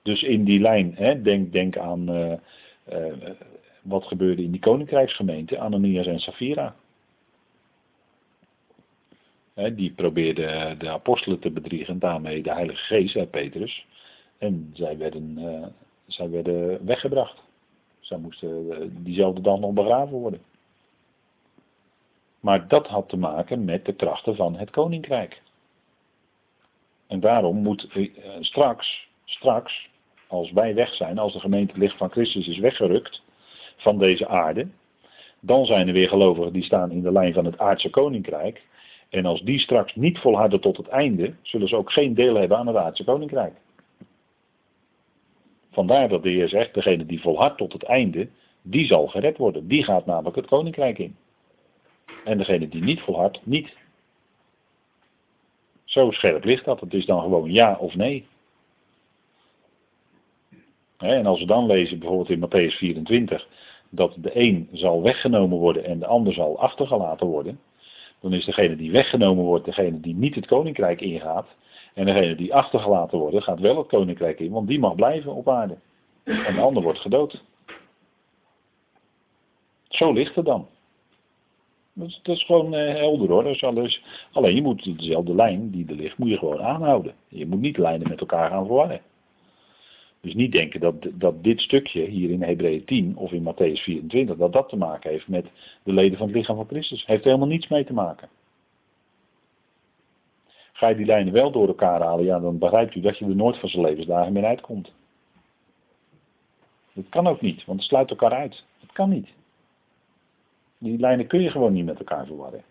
Dus 0.06 0.24
in 0.24 0.44
die 0.44 0.60
lijn, 0.60 0.96
hè, 0.96 1.22
denk, 1.22 1.52
denk 1.52 1.78
aan 1.78 2.10
uh, 2.10 2.34
uh, 2.90 3.30
wat 3.82 4.06
gebeurde 4.06 4.44
in 4.44 4.52
die 4.52 4.60
koninkrijksgemeente, 4.60 5.60
Ananias 5.60 6.08
en 6.08 6.20
Safira. 6.20 6.76
Hè, 9.54 9.76
die 9.76 9.92
probeerden 9.92 10.80
de 10.80 10.90
apostelen 10.90 11.40
te 11.40 11.52
bedriegen, 11.52 12.00
daarmee 12.00 12.44
de 12.44 12.54
Heilige 12.54 12.84
Geest, 12.84 13.30
Petrus. 13.30 13.86
En 14.38 14.70
zij 14.74 14.98
werden, 14.98 15.40
zij 16.08 16.30
werden 16.30 16.86
weggebracht. 16.86 17.44
Zij 18.00 18.18
moesten 18.18 19.04
diezelfde 19.04 19.42
dag 19.42 19.60
nog 19.60 19.74
begraven 19.74 20.18
worden. 20.18 20.42
Maar 22.40 22.68
dat 22.68 22.88
had 22.88 23.10
te 23.10 23.18
maken 23.18 23.66
met 23.66 23.86
de 23.86 23.94
krachten 23.94 24.36
van 24.36 24.56
het 24.56 24.70
koninkrijk. 24.70 25.42
En 27.08 27.20
daarom 27.20 27.58
moet 27.58 27.88
straks, 28.40 29.08
straks 29.24 29.94
als 30.36 30.52
wij 30.52 30.76
weg 30.76 30.94
zijn, 30.94 31.18
als 31.18 31.34
de 31.34 31.40
gemeente 31.40 31.78
licht 31.78 31.98
van 31.98 32.12
Christus 32.12 32.48
is 32.48 32.58
weggerukt 32.58 33.24
van 33.78 33.98
deze 33.98 34.28
aarde, 34.28 34.68
dan 35.40 35.66
zijn 35.66 35.88
er 35.88 35.94
weer 35.94 36.10
gelovigen 36.10 36.54
die 36.54 36.64
staan 36.64 36.92
in 36.92 37.02
de 37.02 37.12
lijn 37.12 37.34
van 37.34 37.46
het 37.46 37.58
aardse 37.58 37.90
koninkrijk. 37.90 38.64
En 39.10 39.26
als 39.26 39.42
die 39.42 39.60
straks 39.60 39.96
niet 39.96 40.20
volharden 40.20 40.62
tot 40.62 40.78
het 40.78 40.88
einde, 40.88 41.34
zullen 41.42 41.68
ze 41.68 41.76
ook 41.76 41.92
geen 41.92 42.14
deel 42.14 42.36
hebben 42.36 42.58
aan 42.58 42.68
het 42.68 42.76
aardse 42.76 43.04
koninkrijk. 43.04 43.54
Vandaar 45.72 46.10
dat 46.10 46.24
de 46.24 46.30
Heer 46.30 46.50
zegt, 46.50 46.74
degene 46.74 47.06
die 47.06 47.22
volhardt 47.22 47.58
tot 47.58 47.74
het 47.74 47.84
einde, 47.84 48.30
die 48.62 48.86
zal 48.86 49.08
gered 49.08 49.38
worden. 49.38 49.68
Die 49.68 49.84
gaat 49.84 50.06
namelijk 50.06 50.36
het 50.36 50.46
koninkrijk 50.46 51.00
in. 51.00 51.16
En 52.24 52.38
degene 52.38 52.70
die 52.70 52.84
niet 52.84 53.02
volhardt, 53.02 53.40
niet. 53.44 53.74
Zo 55.84 56.12
scherp 56.12 56.44
ligt 56.44 56.66
dat. 56.66 56.80
Het 56.80 56.94
is 56.94 57.06
dan 57.06 57.22
gewoon 57.22 57.52
ja 57.52 57.78
of 57.80 57.96
nee. 57.96 58.26
En 60.98 61.26
als 61.26 61.40
we 61.40 61.46
dan 61.46 61.66
lezen 61.66 62.00
bijvoorbeeld 62.00 62.30
in 62.30 62.40
Matthäus 62.40 62.78
24 62.78 63.48
dat 63.90 64.16
de 64.18 64.40
een 64.40 64.70
zal 64.72 65.02
weggenomen 65.02 65.58
worden 65.58 65.84
en 65.84 66.00
de 66.00 66.06
ander 66.06 66.34
zal 66.34 66.60
achtergelaten 66.60 67.28
worden, 67.28 67.60
dan 68.20 68.34
is 68.34 68.46
degene 68.46 68.76
die 68.76 68.92
weggenomen 68.92 69.44
wordt 69.44 69.66
degene 69.66 70.00
die 70.00 70.16
niet 70.16 70.36
het 70.36 70.46
koninkrijk 70.46 71.02
ingaat. 71.02 71.48
En 71.94 72.06
degene 72.06 72.36
die 72.36 72.54
achtergelaten 72.54 73.18
wordt 73.18 73.44
gaat 73.44 73.60
wel 73.60 73.78
het 73.78 73.88
koninkrijk 73.88 74.40
in, 74.40 74.52
want 74.52 74.68
die 74.68 74.80
mag 74.80 74.96
blijven 74.96 75.34
op 75.34 75.50
aarde. 75.50 75.78
En 76.24 76.56
de 76.56 76.62
ander 76.62 76.84
wordt 76.84 77.00
gedood. 77.00 77.44
Zo 79.88 80.14
ligt 80.14 80.36
het 80.36 80.46
dan. 80.46 80.68
Dat 81.94 82.20
is, 82.24 82.44
gewoon 82.44 82.74
uh, 82.74 82.94
helder 82.94 83.30
hoor. 83.30 83.44
Dat 83.44 83.56
is 83.56 83.64
alles, 83.64 84.04
alleen 84.32 84.56
je 84.56 84.62
moet 84.62 84.98
dezelfde 84.98 85.36
lijn 85.36 85.72
die 85.72 85.86
er 85.88 85.96
ligt, 85.96 86.18
moet 86.18 86.30
je 86.30 86.38
gewoon 86.38 86.62
aanhouden. 86.62 87.14
Je 87.28 87.46
moet 87.46 87.60
niet 87.60 87.78
lijnen 87.78 88.10
met 88.10 88.20
elkaar 88.20 88.50
gaan 88.50 88.66
verwarren. 88.66 89.02
Dus 90.26 90.34
niet 90.34 90.52
denken 90.52 90.80
dat, 90.80 90.96
dat 91.14 91.44
dit 91.44 91.62
stukje 91.62 92.02
hier 92.02 92.30
in 92.30 92.44
Hebreeën 92.44 92.86
10 92.86 93.18
of 93.18 93.32
in 93.32 93.44
Matthäus 93.44 93.84
24, 93.84 94.38
dat 94.38 94.54
dat 94.54 94.70
te 94.70 94.76
maken 94.76 95.10
heeft 95.10 95.28
met 95.28 95.46
de 95.84 95.94
leden 95.94 96.18
van 96.18 96.28
het 96.28 96.36
lichaam 96.36 96.56
van 96.56 96.68
Christus. 96.68 97.06
Heeft 97.06 97.20
er 97.20 97.26
helemaal 97.26 97.48
niets 97.48 97.68
mee 97.68 97.86
te 97.86 97.94
maken. 97.94 98.30
Ga 100.74 100.88
je 100.88 100.96
die 100.96 101.06
lijnen 101.06 101.34
wel 101.34 101.52
door 101.52 101.68
elkaar 101.68 102.02
halen, 102.02 102.26
ja, 102.26 102.40
dan 102.40 102.58
begrijpt 102.58 102.96
u 102.96 103.02
dat 103.02 103.18
je 103.18 103.26
er 103.26 103.36
nooit 103.36 103.58
van 103.58 103.70
zijn 103.70 103.84
levensdagen 103.84 104.34
meer 104.34 104.46
uitkomt. 104.46 104.94
Dat 106.94 107.10
kan 107.10 107.28
ook 107.28 107.42
niet, 107.42 107.66
want 107.66 107.80
het 107.80 107.88
sluit 107.88 108.10
elkaar 108.10 108.34
uit. 108.34 108.64
Dat 108.80 108.92
kan 108.92 109.10
niet. 109.10 109.28
Die 110.78 111.00
lijnen 111.00 111.28
kun 111.28 111.42
je 111.42 111.52
gewoon 111.52 111.74
niet 111.74 111.86
met 111.86 112.00
elkaar 112.00 112.26
verwarren. 112.26 112.64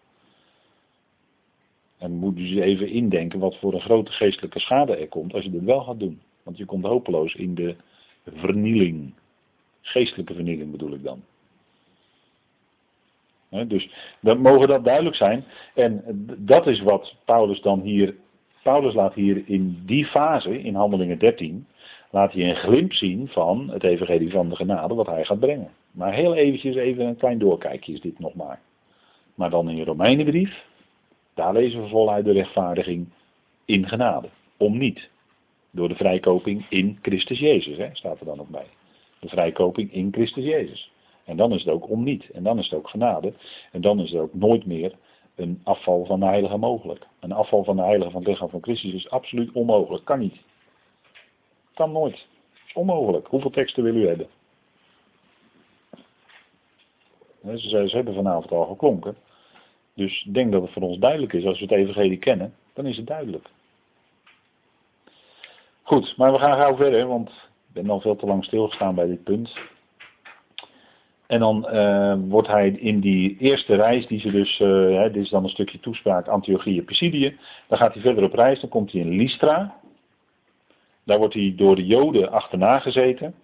En 1.99 2.13
moet 2.13 2.37
dus 2.37 2.51
even 2.51 2.89
indenken 2.89 3.39
wat 3.39 3.57
voor 3.57 3.75
een 3.75 3.81
grote 3.81 4.13
geestelijke 4.13 4.59
schade 4.61 4.97
er 4.97 5.09
komt 5.09 5.35
als 5.35 5.45
je 5.45 5.51
dit 5.51 5.65
wel 5.65 5.83
gaat 5.83 5.99
doen. 5.99 6.21
Want 6.45 6.57
je 6.57 6.65
komt 6.65 6.85
hopeloos 6.85 7.35
in 7.35 7.55
de 7.55 7.77
vernieling. 8.25 9.13
Geestelijke 9.81 10.35
vernieling 10.35 10.71
bedoel 10.71 10.93
ik 10.93 11.03
dan. 11.03 11.23
dus 13.69 13.91
dan 14.21 14.39
mogen 14.39 14.69
dat 14.69 14.85
duidelijk 14.85 15.17
zijn. 15.17 15.45
En 15.75 16.03
dat 16.39 16.67
is 16.67 16.81
wat 16.81 17.15
Paulus 17.25 17.61
dan 17.61 17.81
hier. 17.81 18.15
Paulus 18.63 18.95
laat 18.95 19.15
hier 19.15 19.43
in 19.47 19.83
die 19.87 20.07
fase, 20.07 20.63
in 20.63 20.75
Handelingen 20.75 21.19
13, 21.19 21.67
laat 22.11 22.33
hij 22.33 22.49
een 22.49 22.57
glimp 22.57 22.93
zien 22.93 23.29
van 23.29 23.71
het 23.71 23.83
evangelie 23.83 24.31
van 24.31 24.49
de 24.49 24.57
genade 24.57 24.95
wat 24.95 25.07
hij 25.07 25.25
gaat 25.25 25.41
brengen. 25.41 25.71
Maar 25.91 26.13
heel 26.13 26.35
eventjes 26.35 26.77
even 26.77 27.07
een 27.07 27.17
klein 27.17 27.39
doorkijkje 27.39 27.93
is 27.93 28.01
dit 28.01 28.19
nog 28.19 28.35
maar. 28.35 28.61
Maar 29.35 29.51
dan 29.51 29.69
in 29.69 29.77
je 29.77 29.85
Romeinenbrief, 29.85 30.65
daar 31.35 31.53
lezen 31.53 31.83
we 31.83 31.89
voluit 31.89 32.25
de 32.25 32.33
rechtvaardiging 32.33 33.07
in 33.65 33.89
genade. 33.89 34.29
Om 34.57 34.79
niet. 34.79 35.11
Door 35.75 35.89
de 35.89 35.95
vrijkoping 35.95 36.67
in 36.69 36.99
Christus 37.03 37.39
Jezus, 37.39 37.77
hè, 37.77 37.89
staat 37.93 38.21
er 38.21 38.27
dan 38.27 38.41
ook 38.41 38.49
bij. 38.49 38.67
De 39.21 39.29
vrijkoping 39.29 39.93
in 39.93 40.13
Christus 40.13 40.45
Jezus. 40.45 40.93
En 41.25 41.37
dan 41.37 41.53
is 41.53 41.65
het 41.65 41.75
ook 41.75 41.91
om 41.91 42.03
niet. 42.03 42.31
En 42.31 42.43
dan 42.43 42.59
is 42.59 42.65
het 42.65 42.79
ook 42.79 42.89
genade. 42.89 43.33
En 43.73 43.81
dan 43.81 44.01
is 44.01 44.13
er 44.13 44.21
ook 44.21 44.35
nooit 44.35 44.67
meer 44.67 44.95
een 45.35 45.61
afval 45.65 46.05
van 46.05 46.21
de 46.21 46.27
heilige 46.27 46.57
mogelijk. 46.57 47.07
Een 47.21 47.33
afval 47.33 47.65
van 47.65 47.77
de 47.77 47.83
heilige 47.83 48.11
van 48.11 48.21
het 48.21 48.29
lichaam 48.29 48.49
van 48.49 48.63
Christus 48.63 48.93
is 48.93 49.11
absoluut 49.11 49.53
onmogelijk. 49.53 50.05
Kan 50.05 50.19
niet. 50.19 50.37
Kan 51.75 51.93
nooit. 51.93 52.27
Onmogelijk. 52.75 53.27
Hoeveel 53.27 53.51
teksten 53.51 53.83
wil 53.83 53.95
u 53.95 54.07
hebben? 54.07 54.27
Ze, 57.57 57.89
ze 57.89 57.97
hebben 57.97 58.15
vanavond 58.15 58.51
al 58.51 58.67
geklonken. 58.67 59.17
Dus 59.95 60.25
ik 60.25 60.35
denk 60.35 60.53
dat 60.53 60.63
het 60.63 60.73
voor 60.73 60.83
ons 60.83 60.99
duidelijk 60.99 61.33
is. 61.33 61.45
Als 61.45 61.59
we 61.59 61.65
het 61.65 61.75
evangelie 61.75 62.19
kennen, 62.19 62.55
dan 62.73 62.87
is 62.87 62.97
het 62.97 63.07
duidelijk. 63.07 63.51
Goed, 65.87 66.17
maar 66.17 66.33
we 66.33 66.39
gaan 66.39 66.57
gauw 66.57 66.77
verder, 66.77 67.07
want 67.07 67.29
ik 67.29 67.73
ben 67.73 67.91
al 67.91 68.01
veel 68.01 68.17
te 68.17 68.27
lang 68.27 68.45
stilgestaan 68.45 68.95
bij 68.95 69.07
dit 69.07 69.25
punt. 69.25 69.59
En 71.27 71.41
dan 71.41 71.67
uh, 71.73 72.15
wordt 72.29 72.49
hij 72.49 72.69
in 72.69 73.01
die 73.01 73.37
eerste 73.39 73.75
reis, 73.75 74.07
die 74.07 74.21
ze 74.21 74.31
dus, 74.31 74.61
uh, 74.61 74.69
hè, 74.99 75.11
dit 75.11 75.23
is 75.23 75.31
dan 75.31 75.43
een 75.43 75.49
stukje 75.49 75.81
toespraak, 75.81 76.29
Antiochieë, 76.29 76.83
Pisidië. 76.83 77.39
Dan 77.69 77.79
gaat 77.79 77.93
hij 77.93 78.03
verder 78.03 78.25
op 78.25 78.33
reis, 78.33 78.61
dan 78.61 78.71
komt 78.71 78.93
hij 78.93 79.01
in 79.01 79.17
Lystra. 79.17 79.75
Daar 81.05 81.19
wordt 81.19 81.35
hij 81.35 81.55
door 81.57 81.77
de 81.77 81.87
Joden 81.87 82.31
achterna 82.31 82.79
gezeten. 82.79 83.35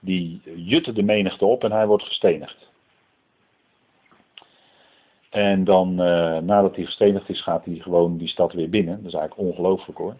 Die 0.00 0.40
jutten 0.56 0.94
de 0.94 1.02
menigte 1.02 1.44
op 1.44 1.64
en 1.64 1.72
hij 1.72 1.86
wordt 1.86 2.04
gestenigd. 2.04 2.70
En 5.30 5.64
dan, 5.64 5.90
uh, 5.90 6.38
nadat 6.38 6.76
hij 6.76 6.84
gestenigd 6.84 7.28
is, 7.28 7.42
gaat 7.42 7.64
hij 7.64 7.74
gewoon 7.74 8.16
die 8.16 8.28
stad 8.28 8.52
weer 8.52 8.70
binnen. 8.70 8.96
Dat 8.96 9.12
is 9.12 9.18
eigenlijk 9.18 9.48
ongelooflijk 9.48 9.98
hoor 9.98 10.14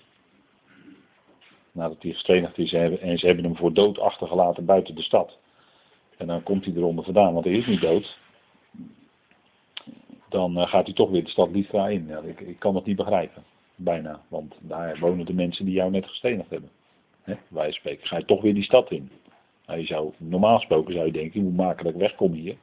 nadat 1.75 2.03
hij 2.03 2.13
gestenigd 2.13 2.59
is 2.59 2.73
en 2.73 3.19
ze 3.19 3.27
hebben 3.27 3.45
hem 3.45 3.57
voor 3.57 3.73
dood 3.73 3.99
achtergelaten 3.99 4.65
buiten 4.65 4.95
de 4.95 5.03
stad. 5.03 5.39
En 6.17 6.27
dan 6.27 6.43
komt 6.43 6.65
hij 6.65 6.75
eronder 6.75 7.05
vandaan, 7.05 7.33
want 7.33 7.45
hij 7.45 7.55
is 7.55 7.67
niet 7.67 7.81
dood. 7.81 8.19
dan 10.29 10.59
eh, 10.59 10.69
gaat 10.69 10.87
hij 10.87 10.95
toch 10.95 11.11
weer 11.11 11.25
de 11.25 11.31
stad 11.31 11.51
Lystra 11.51 11.89
in. 11.89 12.07
Ja, 12.07 12.19
ik, 12.19 12.41
ik 12.41 12.59
kan 12.59 12.75
dat 12.75 12.87
niet 12.87 12.97
begrijpen, 12.97 13.45
bijna. 13.75 14.21
Want 14.29 14.55
daar 14.61 14.99
wonen 14.99 15.27
de 15.27 15.35
mensen 15.35 15.65
die 15.65 15.75
jou 15.75 15.91
net 15.91 16.07
gestenigd 16.07 16.51
hebben. 16.51 16.71
Hè? 17.23 17.35
Wij 17.49 17.73
spreken, 17.73 18.07
ga 18.07 18.17
je 18.17 18.25
toch 18.25 18.43
weer 18.43 18.55
die 18.55 18.63
stad 18.63 18.91
in. 18.91 19.11
Nou, 19.67 19.85
zou, 19.85 20.13
normaal 20.17 20.57
gesproken 20.57 20.95
zou 20.95 21.07
je 21.07 21.13
denken, 21.13 21.57
dat 21.57 21.87
ik 21.87 21.95
wegkom 21.95 22.33
hier. 22.33 22.57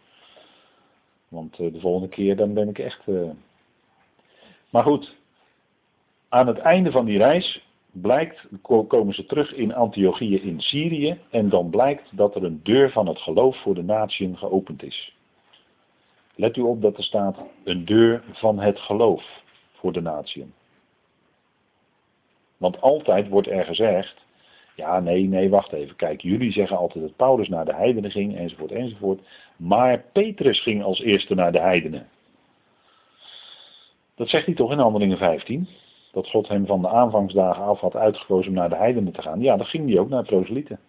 Want 1.28 1.60
uh, 1.60 1.74
de 1.74 1.80
volgende 1.80 2.10
keer 2.10 2.36
dan 2.36 2.54
ben 2.54 2.70
ik 2.70 2.80
echt... 2.80 3.08
Uh... 3.08 3.30
Maar 4.70 4.84
goed, 4.84 5.16
aan 6.30 6.48
het 6.48 6.58
einde 6.58 6.92
van 6.92 7.06
die 7.06 7.18
reis 7.18 7.64
blijkt, 7.92 8.48
komen 8.88 9.14
ze 9.14 9.26
terug 9.26 9.54
in 9.54 9.74
Antiochië 9.74 10.36
in 10.36 10.62
Syrië 10.62 11.20
en 11.30 11.50
dan 11.50 11.70
blijkt 11.70 12.18
dat 12.18 12.36
er 12.36 12.44
een 12.44 12.60
deur 12.64 12.92
van 12.92 13.08
het 13.08 13.20
geloof 13.20 13.62
voor 13.62 13.76
de 13.76 13.84
natieën 13.84 14.38
geopend 14.38 14.84
is. 14.84 15.16
Let 16.36 16.58
u 16.58 16.62
op 16.62 16.82
dat 16.82 16.98
er 16.98 17.04
staat 17.04 17.38
een 17.64 17.86
deur 17.86 18.24
van 18.32 18.60
het 18.60 18.80
geloof 18.80 19.24
voor 19.72 19.94
de 19.94 20.02
natieën. 20.02 20.54
Want 22.58 22.82
altijd 22.82 23.28
wordt 23.28 23.48
er 23.48 23.66
gezegd, 23.66 24.26
ja 24.76 25.00
nee, 25.00 25.24
nee, 25.24 25.50
wacht 25.50 25.72
even, 25.72 25.96
kijk, 25.96 26.22
jullie 26.22 26.52
zeggen 26.52 26.78
altijd 26.78 27.04
dat 27.04 27.16
Paulus 27.16 27.48
naar 27.48 27.66
de 27.66 27.76
heidenen 27.76 28.12
ging, 28.12 28.38
enzovoort, 28.38 28.72
enzovoort. 28.72 29.22
Maar 29.56 30.04
Petrus 30.12 30.62
ging 30.62 30.84
als 30.84 31.00
eerste 31.00 31.36
naar 31.36 31.52
de 31.52 31.60
heidenen. 31.60 32.08
Dat 34.16 34.30
zegt 34.30 34.46
hij 34.46 34.56
toch 34.56 34.72
in 34.72 34.80
Handelingen 34.80 35.18
15? 35.18 35.68
Dat 36.12 36.30
God 36.30 36.48
hem 36.48 36.66
van 36.66 36.82
de 36.82 36.90
aanvangsdagen 36.90 37.64
af 37.64 37.80
had 37.80 37.96
uitgekozen 37.96 38.52
om 38.52 38.58
naar 38.58 38.70
de 38.70 38.76
heidenen 38.76 39.14
te 39.14 39.22
gaan. 39.22 39.42
Ja, 39.42 39.58
dan 39.58 39.66
ging 39.66 39.90
hij 39.90 40.00
ook 40.00 40.10
naar 40.10 40.24
proselieten. 40.24 40.80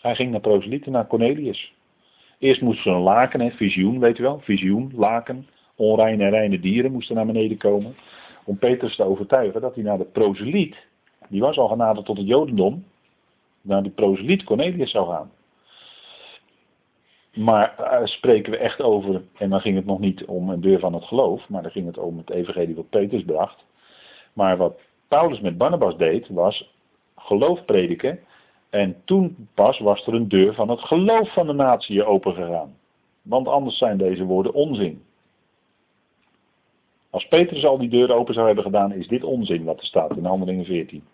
Hij 0.00 0.14
ging 0.14 0.30
naar 0.30 0.40
proselieten, 0.40 0.92
naar 0.92 1.06
Cornelius. 1.06 1.74
Eerst 2.38 2.60
moest 2.60 2.86
er 2.86 2.92
een 2.92 3.00
laken, 3.00 3.40
hè, 3.40 3.50
visioen, 3.50 3.98
weet 3.98 4.18
u 4.18 4.22
wel, 4.22 4.38
visioen, 4.38 4.92
laken, 4.94 5.46
onreine 5.76 6.24
en 6.24 6.30
reine 6.30 6.60
dieren 6.60 6.92
moesten 6.92 7.14
naar 7.14 7.26
beneden 7.26 7.56
komen. 7.56 7.96
Om 8.44 8.58
Petrus 8.58 8.96
te 8.96 9.04
overtuigen 9.04 9.60
dat 9.60 9.74
hij 9.74 9.84
naar 9.84 9.98
de 9.98 10.04
proseliet, 10.04 10.76
die 11.28 11.40
was 11.40 11.58
al 11.58 11.68
genaderd 11.68 12.06
tot 12.06 12.16
het 12.16 12.26
jodendom, 12.26 12.84
naar 13.60 13.82
de 13.82 13.90
proseliet 13.90 14.44
Cornelius 14.44 14.90
zou 14.90 15.08
gaan. 15.08 15.30
Maar 17.34 17.74
uh, 17.78 18.06
spreken 18.06 18.52
we 18.52 18.58
echt 18.58 18.82
over, 18.82 19.22
en 19.38 19.50
dan 19.50 19.60
ging 19.60 19.76
het 19.76 19.86
nog 19.86 19.98
niet 19.98 20.24
om 20.24 20.50
een 20.50 20.60
deur 20.60 20.78
van 20.78 20.94
het 20.94 21.04
geloof, 21.04 21.48
maar 21.48 21.62
dan 21.62 21.70
ging 21.70 21.86
het 21.86 21.98
om 21.98 22.18
het 22.18 22.30
evangelie 22.30 22.74
wat 22.74 22.88
Petrus 22.88 23.24
bracht. 23.24 23.64
Maar 24.32 24.56
wat 24.56 24.80
Paulus 25.08 25.40
met 25.40 25.58
Barnabas 25.58 25.96
deed, 25.96 26.28
was 26.28 26.74
geloof 27.16 27.64
prediken. 27.64 28.18
En 28.70 28.96
toen 29.04 29.48
pas 29.54 29.78
was 29.78 30.06
er 30.06 30.14
een 30.14 30.28
deur 30.28 30.54
van 30.54 30.68
het 30.68 30.80
geloof 30.80 31.32
van 31.32 31.46
de 31.46 31.52
natie 31.52 32.04
opengegaan. 32.04 32.76
Want 33.22 33.48
anders 33.48 33.78
zijn 33.78 33.98
deze 33.98 34.24
woorden 34.24 34.52
onzin. 34.52 35.04
Als 37.10 37.28
Petrus 37.28 37.64
al 37.64 37.78
die 37.78 37.88
deuren 37.88 38.16
open 38.16 38.34
zou 38.34 38.46
hebben 38.46 38.64
gedaan, 38.64 38.92
is 38.92 39.08
dit 39.08 39.24
onzin 39.24 39.64
wat 39.64 39.78
er 39.78 39.86
staat 39.86 40.16
in 40.16 40.24
Handelingen 40.24 40.64
14. 40.64 41.04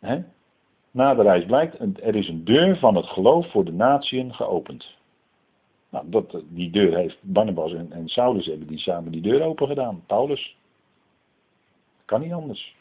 Hè? 0.00 0.22
Na 0.98 1.14
de 1.14 1.22
reis 1.22 1.44
blijkt, 1.44 1.78
er 2.00 2.14
is 2.14 2.28
een 2.28 2.44
deur 2.44 2.76
van 2.76 2.94
het 2.94 3.06
geloof 3.06 3.50
voor 3.50 3.64
de 3.64 3.72
natieën 3.72 4.34
geopend. 4.34 4.96
Nou, 5.90 6.04
dat, 6.08 6.42
die 6.48 6.70
deur 6.70 6.96
heeft 6.96 7.18
Barnabas 7.20 7.72
en, 7.72 7.92
en 7.92 8.08
Saulus 8.08 8.46
hebben 8.46 8.66
die 8.66 8.78
samen 8.78 9.12
die 9.12 9.20
deur 9.20 9.42
open 9.42 9.66
gedaan. 9.66 10.02
Paulus. 10.06 10.56
Kan 12.04 12.20
niet 12.20 12.32
anders. 12.32 12.76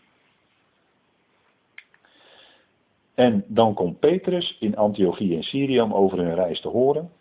En 3.13 3.43
dan 3.47 3.73
komt 3.73 3.99
Petrus 3.99 4.57
in 4.59 4.77
Antiochië 4.77 5.35
en 5.35 5.43
Syrië 5.43 5.81
om 5.81 5.93
over 5.93 6.17
hun 6.17 6.35
reis 6.35 6.61
te 6.61 6.69
horen. 6.69 7.11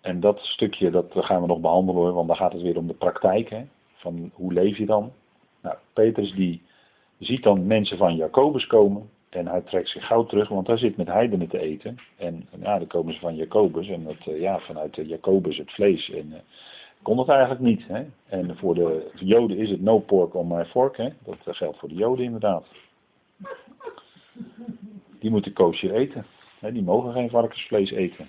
En 0.00 0.20
dat 0.20 0.38
stukje 0.40 0.90
dat 0.90 1.06
gaan 1.12 1.40
we 1.40 1.46
nog 1.46 1.60
behandelen, 1.60 2.14
want 2.14 2.26
dan 2.26 2.36
gaat 2.36 2.52
het 2.52 2.62
weer 2.62 2.78
om 2.78 2.86
de 2.86 2.94
praktijk. 2.94 3.50
Hè? 3.50 3.64
Van 3.92 4.30
hoe 4.34 4.52
leef 4.52 4.76
je 4.76 4.86
dan? 4.86 5.12
Nou, 5.60 5.76
Petrus 5.92 6.32
die 6.32 6.62
ziet 7.20 7.42
dan 7.42 7.66
mensen 7.66 7.96
van 7.96 8.16
Jacobus 8.16 8.66
komen. 8.66 9.10
En 9.30 9.46
hij 9.46 9.60
trekt 9.60 9.88
zich 9.88 10.06
gauw 10.06 10.24
terug, 10.24 10.48
want 10.48 10.66
hij 10.66 10.76
zit 10.76 10.96
met 10.96 11.06
heidenen 11.06 11.48
te 11.48 11.58
eten. 11.58 11.98
En 12.16 12.48
ja, 12.60 12.78
dan 12.78 12.86
komen 12.86 13.14
ze 13.14 13.20
van 13.20 13.36
Jacobus. 13.36 13.88
En 13.88 14.04
dat, 14.04 14.26
eh, 14.26 14.40
ja, 14.40 14.58
vanuit 14.58 14.96
Jacobus 14.96 15.56
het 15.56 15.72
vlees. 15.72 16.10
En 16.10 16.26
uh, 16.26 16.38
kon 17.02 17.16
dat 17.16 17.28
eigenlijk 17.28 17.60
niet. 17.60 17.86
Hè? 17.86 18.04
En 18.26 18.56
voor 18.56 18.74
de 18.74 19.10
Joden 19.14 19.56
is 19.56 19.70
het 19.70 19.80
no 19.80 19.98
pork 19.98 20.34
on 20.34 20.46
my 20.48 20.64
fork. 20.64 20.96
Hè? 20.96 21.08
Dat 21.24 21.36
eh, 21.44 21.54
geldt 21.54 21.78
voor 21.78 21.88
de 21.88 21.94
Joden 21.94 22.24
inderdaad. 22.24 22.66
Die 25.18 25.30
moeten 25.30 25.52
koosje 25.52 25.92
eten. 25.92 26.26
Hè? 26.58 26.72
Die 26.72 26.82
mogen 26.82 27.12
geen 27.12 27.30
varkensvlees 27.30 27.90
eten. 27.90 28.28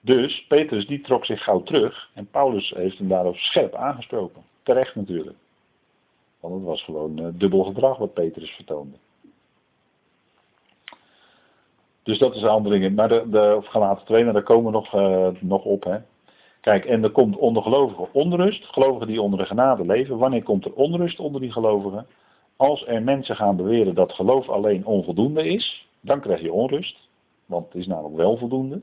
Dus 0.00 0.46
Petrus 0.48 0.86
die 0.86 1.00
trok 1.00 1.24
zich 1.24 1.42
gauw 1.42 1.62
terug. 1.62 2.10
En 2.14 2.30
Paulus 2.30 2.70
heeft 2.70 2.98
hem 2.98 3.08
daarop 3.08 3.36
scherp 3.36 3.74
aangesproken. 3.74 4.42
Terecht 4.62 4.94
natuurlijk. 4.94 5.36
Want 6.40 6.54
het 6.54 6.64
was 6.64 6.82
gewoon 6.82 7.20
uh, 7.20 7.26
dubbel 7.32 7.64
gedrag 7.64 7.98
wat 7.98 8.12
Petrus 8.12 8.50
vertoonde. 8.50 8.96
Dus 12.02 12.18
dat 12.18 12.34
is 12.34 12.42
handelingen. 12.42 12.94
Maar 12.94 13.08
de, 13.08 13.24
de 13.30 13.54
of 13.56 13.66
gelaten 13.66 14.06
2, 14.06 14.20
nou, 14.20 14.32
daar 14.32 14.42
komen 14.42 14.64
we 14.64 14.70
nog, 14.70 14.94
uh, 14.94 15.28
nog 15.40 15.64
op. 15.64 15.84
Hè. 15.84 15.98
Kijk, 16.60 16.84
en 16.84 17.02
er 17.02 17.10
komt 17.10 17.36
onder 17.36 17.62
gelovigen 17.62 18.08
onrust. 18.12 18.64
Gelovigen 18.64 19.06
die 19.06 19.22
onder 19.22 19.38
de 19.38 19.46
genade 19.46 19.86
leven. 19.86 20.18
Wanneer 20.18 20.42
komt 20.42 20.64
er 20.64 20.74
onrust 20.74 21.20
onder 21.20 21.40
die 21.40 21.52
gelovigen? 21.52 22.06
Als 22.56 22.86
er 22.86 23.02
mensen 23.02 23.36
gaan 23.36 23.56
beweren 23.56 23.94
dat 23.94 24.12
geloof 24.12 24.48
alleen 24.48 24.86
onvoldoende 24.86 25.48
is, 25.48 25.88
dan 26.00 26.20
krijg 26.20 26.40
je 26.40 26.52
onrust. 26.52 27.08
Want 27.46 27.64
het 27.64 27.74
is 27.74 27.86
namelijk 27.86 28.16
wel 28.16 28.36
voldoende. 28.36 28.80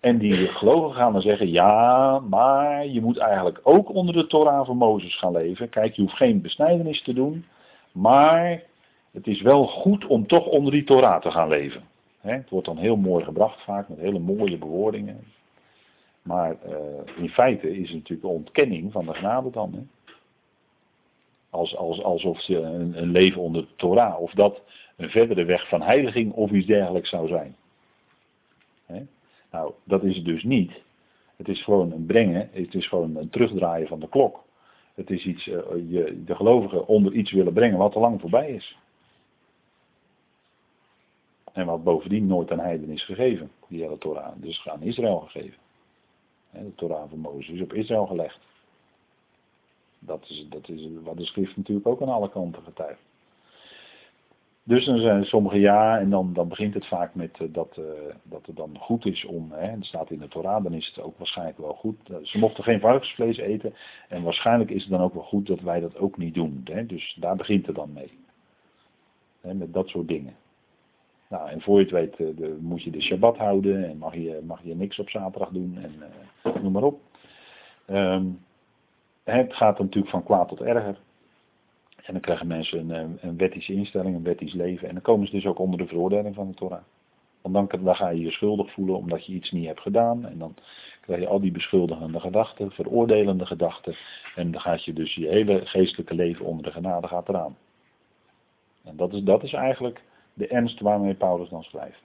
En 0.00 0.18
die 0.18 0.46
gelovigen 0.46 0.94
gaan 0.94 1.12
dan 1.12 1.20
zeggen, 1.22 1.50
ja, 1.50 2.18
maar 2.18 2.86
je 2.86 3.00
moet 3.00 3.18
eigenlijk 3.18 3.60
ook 3.62 3.94
onder 3.94 4.14
de 4.14 4.26
Torah 4.26 4.66
van 4.66 4.76
Mozes 4.76 5.18
gaan 5.18 5.32
leven. 5.32 5.68
Kijk, 5.68 5.94
je 5.94 6.02
hoeft 6.02 6.16
geen 6.16 6.40
besnijdenis 6.40 7.02
te 7.02 7.12
doen, 7.12 7.44
maar 7.92 8.62
het 9.10 9.26
is 9.26 9.42
wel 9.42 9.66
goed 9.66 10.06
om 10.06 10.26
toch 10.26 10.46
onder 10.46 10.72
die 10.72 10.84
Torah 10.84 11.20
te 11.20 11.30
gaan 11.30 11.48
leven. 11.48 11.82
het 12.20 12.50
wordt 12.50 12.66
dan 12.66 12.76
heel 12.76 12.96
mooi 12.96 13.24
gebracht 13.24 13.62
vaak, 13.62 13.88
met 13.88 13.98
hele 13.98 14.18
mooie 14.18 14.58
bewoordingen. 14.58 15.24
Maar 16.22 16.56
uh, 16.66 17.22
in 17.22 17.28
feite 17.28 17.76
is 17.78 17.88
het 17.88 17.98
natuurlijk 17.98 18.28
een 18.28 18.34
ontkenning 18.34 18.92
van 18.92 19.06
de 19.06 19.14
genade 19.14 19.50
dan. 19.50 19.88
Als, 21.50 21.76
als, 21.76 22.02
alsof 22.02 22.40
je 22.40 22.58
een, 22.58 23.02
een 23.02 23.10
leven 23.10 23.40
onder 23.40 23.62
de 23.62 23.74
Torah, 23.76 24.20
of 24.20 24.32
dat 24.32 24.62
een 24.96 25.10
verdere 25.10 25.44
weg 25.44 25.68
van 25.68 25.82
heiliging 25.82 26.32
of 26.32 26.50
iets 26.50 26.66
dergelijks 26.66 27.08
zou 27.08 27.28
zijn. 27.28 27.56
Nou, 29.50 29.72
dat 29.84 30.04
is 30.04 30.16
het 30.16 30.24
dus 30.24 30.42
niet. 30.42 30.72
Het 31.36 31.48
is 31.48 31.64
gewoon 31.64 31.92
een 31.92 32.06
brengen, 32.06 32.48
het 32.52 32.74
is 32.74 32.88
gewoon 32.88 33.16
een 33.16 33.30
terugdraaien 33.30 33.88
van 33.88 34.00
de 34.00 34.08
klok. 34.08 34.44
Het 34.94 35.10
is 35.10 35.26
iets, 35.26 35.46
uh, 35.46 35.58
je, 35.88 36.22
de 36.24 36.34
gelovigen 36.34 36.86
onder 36.86 37.12
iets 37.12 37.32
willen 37.32 37.52
brengen 37.52 37.78
wat 37.78 37.94
al 37.94 38.00
lang 38.00 38.20
voorbij 38.20 38.50
is. 38.50 38.78
En 41.52 41.66
wat 41.66 41.84
bovendien 41.84 42.26
nooit 42.26 42.50
aan 42.50 42.58
heiden 42.58 42.88
is 42.88 43.04
gegeven, 43.04 43.50
die 43.68 43.82
hele 43.82 43.98
Torah. 43.98 44.32
Dus 44.36 44.68
aan 44.68 44.82
Israël 44.82 45.18
gegeven. 45.18 45.58
De 46.50 46.74
Torah 46.74 47.08
van 47.08 47.18
Mozes 47.18 47.54
is 47.54 47.60
op 47.60 47.72
Israël 47.72 48.06
gelegd. 48.06 48.38
Dat 49.98 50.24
is, 50.28 50.46
dat 50.48 50.68
is 50.68 50.88
wat 51.02 51.16
de 51.16 51.24
schrift 51.24 51.56
natuurlijk 51.56 51.86
ook 51.86 52.02
aan 52.02 52.08
alle 52.08 52.30
kanten 52.30 52.62
getuigt. 52.62 53.07
Dus 54.68 54.84
dan 54.84 54.98
zijn 54.98 55.24
sommige 55.24 55.60
ja, 55.60 55.98
en 55.98 56.10
dan, 56.10 56.32
dan 56.32 56.48
begint 56.48 56.74
het 56.74 56.86
vaak 56.86 57.14
met 57.14 57.38
uh, 57.40 57.48
dat, 57.52 57.76
uh, 57.78 57.84
dat 58.22 58.46
het 58.46 58.56
dan 58.56 58.76
goed 58.78 59.06
is 59.06 59.24
om, 59.24 59.52
hè, 59.52 59.74
dat 59.74 59.84
staat 59.84 60.10
in 60.10 60.18
de 60.18 60.28
Torah, 60.28 60.62
dan 60.62 60.72
is 60.72 60.86
het 60.86 61.04
ook 61.04 61.18
waarschijnlijk 61.18 61.58
wel 61.58 61.74
goed. 61.74 61.96
Uh, 62.10 62.16
ze 62.22 62.38
mochten 62.38 62.64
geen 62.64 62.80
varkensvlees 62.80 63.36
eten 63.36 63.74
en 64.08 64.22
waarschijnlijk 64.22 64.70
is 64.70 64.82
het 64.82 64.90
dan 64.90 65.00
ook 65.00 65.14
wel 65.14 65.22
goed 65.22 65.46
dat 65.46 65.60
wij 65.60 65.80
dat 65.80 65.96
ook 65.96 66.16
niet 66.16 66.34
doen. 66.34 66.60
Hè, 66.64 66.86
dus 66.86 67.16
daar 67.20 67.36
begint 67.36 67.66
het 67.66 67.76
dan 67.76 67.92
mee. 67.92 68.18
Hè, 69.40 69.54
met 69.54 69.72
dat 69.72 69.88
soort 69.88 70.08
dingen. 70.08 70.34
Nou, 71.28 71.48
en 71.48 71.60
voor 71.60 71.78
je 71.78 71.84
het 71.84 71.92
weet 72.16 72.60
moet 72.60 72.82
je 72.82 72.90
de 72.90 73.02
Shabbat 73.02 73.36
houden 73.36 73.88
en 73.88 73.98
mag 73.98 74.14
je, 74.14 74.40
mag 74.46 74.60
je 74.62 74.74
niks 74.74 74.98
op 74.98 75.10
zaterdag 75.10 75.50
doen 75.50 75.78
en 75.82 76.62
noem 76.62 76.72
maar 76.72 76.82
op. 76.82 77.00
Um, 77.90 78.40
het 79.24 79.54
gaat 79.54 79.78
natuurlijk 79.78 80.12
van 80.12 80.24
kwaad 80.24 80.48
tot 80.48 80.60
erger. 80.60 80.98
En 82.08 82.14
dan 82.14 82.22
krijgen 82.22 82.46
mensen 82.46 82.90
een, 82.90 83.18
een 83.20 83.36
wettische 83.36 83.72
instelling, 83.72 84.16
een 84.16 84.22
wettisch 84.22 84.52
leven. 84.52 84.88
En 84.88 84.94
dan 84.94 85.02
komen 85.02 85.26
ze 85.26 85.32
dus 85.32 85.46
ook 85.46 85.58
onder 85.58 85.78
de 85.78 85.86
veroordeling 85.86 86.34
van 86.34 86.48
de 86.48 86.54
Torah. 86.54 86.82
Want 87.42 87.70
dan, 87.70 87.96
ga 87.96 88.08
je 88.08 88.20
je 88.20 88.30
schuldig 88.30 88.72
voelen 88.72 88.96
omdat 88.96 89.26
je 89.26 89.32
iets 89.32 89.50
niet 89.50 89.66
hebt 89.66 89.80
gedaan. 89.80 90.26
En 90.26 90.38
dan 90.38 90.54
krijg 91.00 91.20
je 91.20 91.26
al 91.26 91.40
die 91.40 91.52
beschuldigende 91.52 92.20
gedachten, 92.20 92.70
veroordelende 92.70 93.46
gedachten. 93.46 93.94
En 94.34 94.50
dan 94.50 94.60
gaat 94.60 94.84
je 94.84 94.92
dus 94.92 95.14
je 95.14 95.28
hele 95.28 95.66
geestelijke 95.66 96.14
leven 96.14 96.44
onder 96.44 96.64
de 96.64 96.72
genade 96.72 97.06
gaat 97.06 97.28
eraan. 97.28 97.56
En 98.84 98.96
dat 98.96 99.12
is, 99.12 99.22
dat 99.22 99.42
is 99.42 99.52
eigenlijk 99.52 100.02
de 100.34 100.46
ernst 100.46 100.80
waarmee 100.80 101.14
Paulus 101.14 101.48
dan 101.48 101.62
schrijft. 101.62 102.02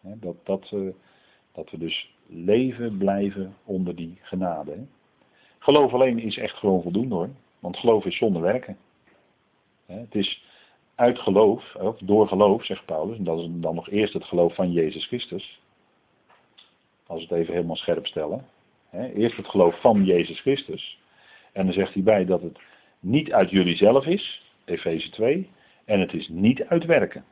dat, 0.00 0.36
dat, 0.42 0.70
uh, 0.74 0.92
dat 1.52 1.70
we 1.70 1.78
dus 1.78 2.14
leven 2.26 2.98
blijven 2.98 3.54
onder 3.64 3.96
die 3.96 4.18
genade. 4.22 4.76
Geloof 5.58 5.92
alleen 5.92 6.18
is 6.18 6.36
echt 6.36 6.54
gewoon 6.56 6.82
voldoende 6.82 7.14
hoor. 7.14 7.28
Want 7.62 7.76
geloof 7.76 8.04
is 8.04 8.16
zonder 8.16 8.42
werken. 8.42 8.76
Het 9.86 10.14
is 10.14 10.44
uit 10.94 11.18
geloof, 11.18 11.74
of 11.74 11.98
door 11.98 12.28
geloof, 12.28 12.64
zegt 12.64 12.84
Paulus, 12.84 13.16
en 13.16 13.24
dat 13.24 13.38
is 13.38 13.46
dan 13.50 13.74
nog 13.74 13.88
eerst 13.88 14.12
het 14.12 14.24
geloof 14.24 14.54
van 14.54 14.72
Jezus 14.72 15.06
Christus. 15.06 15.60
Als 17.06 17.26
we 17.26 17.34
het 17.34 17.42
even 17.42 17.54
helemaal 17.54 17.76
scherp 17.76 18.06
stellen. 18.06 18.48
Eerst 18.90 19.36
het 19.36 19.48
geloof 19.48 19.80
van 19.80 20.04
Jezus 20.04 20.40
Christus. 20.40 20.98
En 21.52 21.64
dan 21.64 21.74
zegt 21.74 21.94
hij 21.94 22.02
bij 22.02 22.24
dat 22.24 22.42
het 22.42 22.58
niet 23.00 23.32
uit 23.32 23.50
jullie 23.50 23.76
zelf 23.76 24.06
is, 24.06 24.42
Efeze 24.64 25.10
2, 25.10 25.50
en 25.84 26.00
het 26.00 26.12
is 26.12 26.28
niet 26.28 26.64
uit 26.64 26.84
werken. 26.84 27.24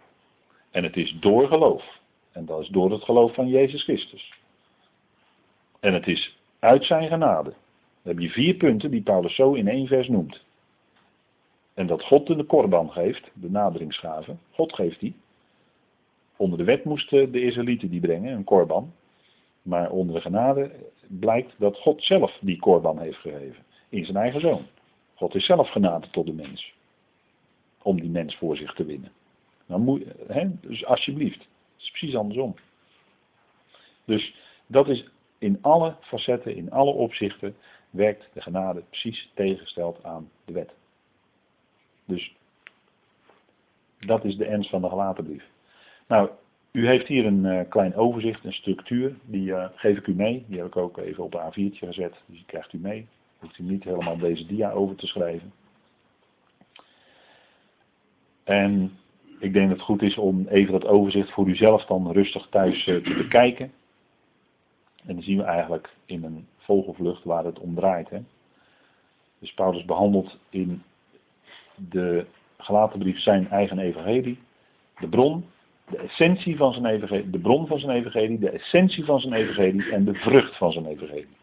En 0.70 0.84
het 0.84 0.96
is 0.96 1.16
door 1.20 1.46
geloof. 1.46 1.98
En 2.32 2.44
dat 2.44 2.60
is 2.60 2.68
door 2.68 2.90
het 2.90 3.04
geloof 3.04 3.34
van 3.34 3.48
Jezus 3.48 3.82
Christus. 3.82 4.32
En 5.80 5.94
het 5.94 6.06
is 6.06 6.38
uit 6.58 6.84
zijn 6.84 7.08
genade. 7.08 7.54
Dan 8.02 8.14
heb 8.14 8.22
je 8.22 8.30
vier 8.30 8.54
punten 8.54 8.90
die 8.90 9.02
Paulus 9.02 9.34
zo 9.34 9.52
in 9.52 9.68
één 9.68 9.86
vers 9.86 10.08
noemt. 10.08 10.44
En 11.74 11.86
dat 11.86 12.02
God 12.02 12.26
de 12.26 12.44
korban 12.44 12.90
geeft, 12.90 13.30
de 13.34 13.50
naderingsgave. 13.50 14.36
God 14.50 14.74
geeft 14.74 15.00
die. 15.00 15.14
Onder 16.36 16.58
de 16.58 16.64
wet 16.64 16.84
moesten 16.84 17.32
de 17.32 17.42
Israëlieten 17.42 17.90
die 17.90 18.00
brengen, 18.00 18.32
een 18.32 18.44
korban. 18.44 18.92
Maar 19.62 19.90
onder 19.90 20.14
de 20.14 20.20
genade 20.20 20.70
blijkt 21.06 21.54
dat 21.58 21.76
God 21.76 22.02
zelf 22.02 22.38
die 22.40 22.58
korban 22.58 22.98
heeft 22.98 23.18
gegeven. 23.18 23.64
In 23.88 24.04
zijn 24.04 24.16
eigen 24.16 24.40
zoon. 24.40 24.66
God 25.14 25.34
is 25.34 25.44
zelf 25.44 25.68
genade 25.68 26.10
tot 26.10 26.26
de 26.26 26.32
mens. 26.32 26.74
Om 27.82 28.00
die 28.00 28.10
mens 28.10 28.36
voor 28.36 28.56
zich 28.56 28.74
te 28.74 28.84
winnen. 28.84 29.12
Hè, 30.26 30.48
dus 30.60 30.84
alsjeblieft. 30.84 31.38
Het 31.38 31.82
is 31.82 31.90
precies 31.90 32.16
andersom. 32.16 32.54
Dus 34.04 34.34
dat 34.66 34.88
is 34.88 35.08
in 35.38 35.58
alle 35.60 35.96
facetten, 36.00 36.56
in 36.56 36.70
alle 36.70 36.92
opzichten, 36.92 37.56
werkt 37.90 38.28
de 38.32 38.40
genade 38.40 38.82
precies 38.88 39.30
tegengesteld 39.34 40.04
aan 40.04 40.30
de 40.44 40.52
wet. 40.52 40.72
Dus 42.04 42.34
dat 43.98 44.24
is 44.24 44.36
de 44.36 44.44
ernst 44.44 44.70
van 44.70 44.82
de 44.82 44.88
gelaten 44.88 45.24
brief. 45.24 45.44
Nou, 46.06 46.30
u 46.72 46.86
heeft 46.86 47.06
hier 47.06 47.26
een 47.26 47.44
uh, 47.44 47.60
klein 47.68 47.94
overzicht, 47.94 48.44
een 48.44 48.52
structuur, 48.52 49.16
die 49.24 49.48
uh, 49.48 49.66
geef 49.74 49.98
ik 49.98 50.06
u 50.06 50.14
mee. 50.14 50.44
Die 50.48 50.58
heb 50.58 50.66
ik 50.66 50.76
ook 50.76 50.98
even 50.98 51.24
op 51.24 51.32
de 51.32 51.38
A4'tje 51.38 51.86
gezet, 51.86 52.14
dus 52.26 52.36
die 52.36 52.44
krijgt 52.46 52.72
u 52.72 52.78
mee. 52.78 53.06
Hoeft 53.38 53.58
u 53.58 53.62
niet 53.62 53.84
helemaal 53.84 54.18
deze 54.18 54.46
dia 54.46 54.70
over 54.70 54.96
te 54.96 55.06
schrijven. 55.06 55.52
En 58.44 58.98
ik 59.38 59.52
denk 59.52 59.68
dat 59.68 59.76
het 59.76 59.86
goed 59.86 60.02
is 60.02 60.16
om 60.16 60.46
even 60.48 60.72
dat 60.72 60.86
overzicht 60.86 61.30
voor 61.30 61.48
uzelf 61.48 61.84
dan 61.84 62.12
rustig 62.12 62.46
thuis 62.50 62.86
uh, 62.86 63.04
te 63.04 63.14
bekijken. 63.14 63.72
En 65.04 65.14
dan 65.14 65.22
zien 65.22 65.36
we 65.36 65.42
eigenlijk 65.42 65.90
in 66.06 66.24
een 66.24 66.46
vogelvlucht 66.60 67.24
waar 67.24 67.44
het 67.44 67.58
om 67.58 67.74
draait. 67.74 68.10
Hè. 68.10 68.18
Dus 69.38 69.54
Paulus 69.54 69.84
behandelt 69.84 70.38
in 70.50 70.82
de 71.74 72.26
gelaten 72.58 72.98
brief 72.98 73.18
zijn 73.18 73.48
eigen 73.48 73.78
evangelie, 73.78 74.38
de 74.98 75.08
bron, 75.08 75.44
de 75.88 75.96
essentie 75.96 76.56
van 76.56 76.72
zijn 76.72 76.86
evangelie, 76.86 77.30
de 77.30 77.38
bron 77.38 77.66
van 77.66 77.78
zijn 77.78 77.96
evangelie, 77.96 78.38
de 78.38 78.50
essentie 78.50 79.04
van 79.04 79.20
zijn 79.20 79.32
evangelie 79.32 79.92
en 79.92 80.04
de 80.04 80.14
vrucht 80.14 80.56
van 80.56 80.72
zijn 80.72 80.86
evangelie. 80.86 81.36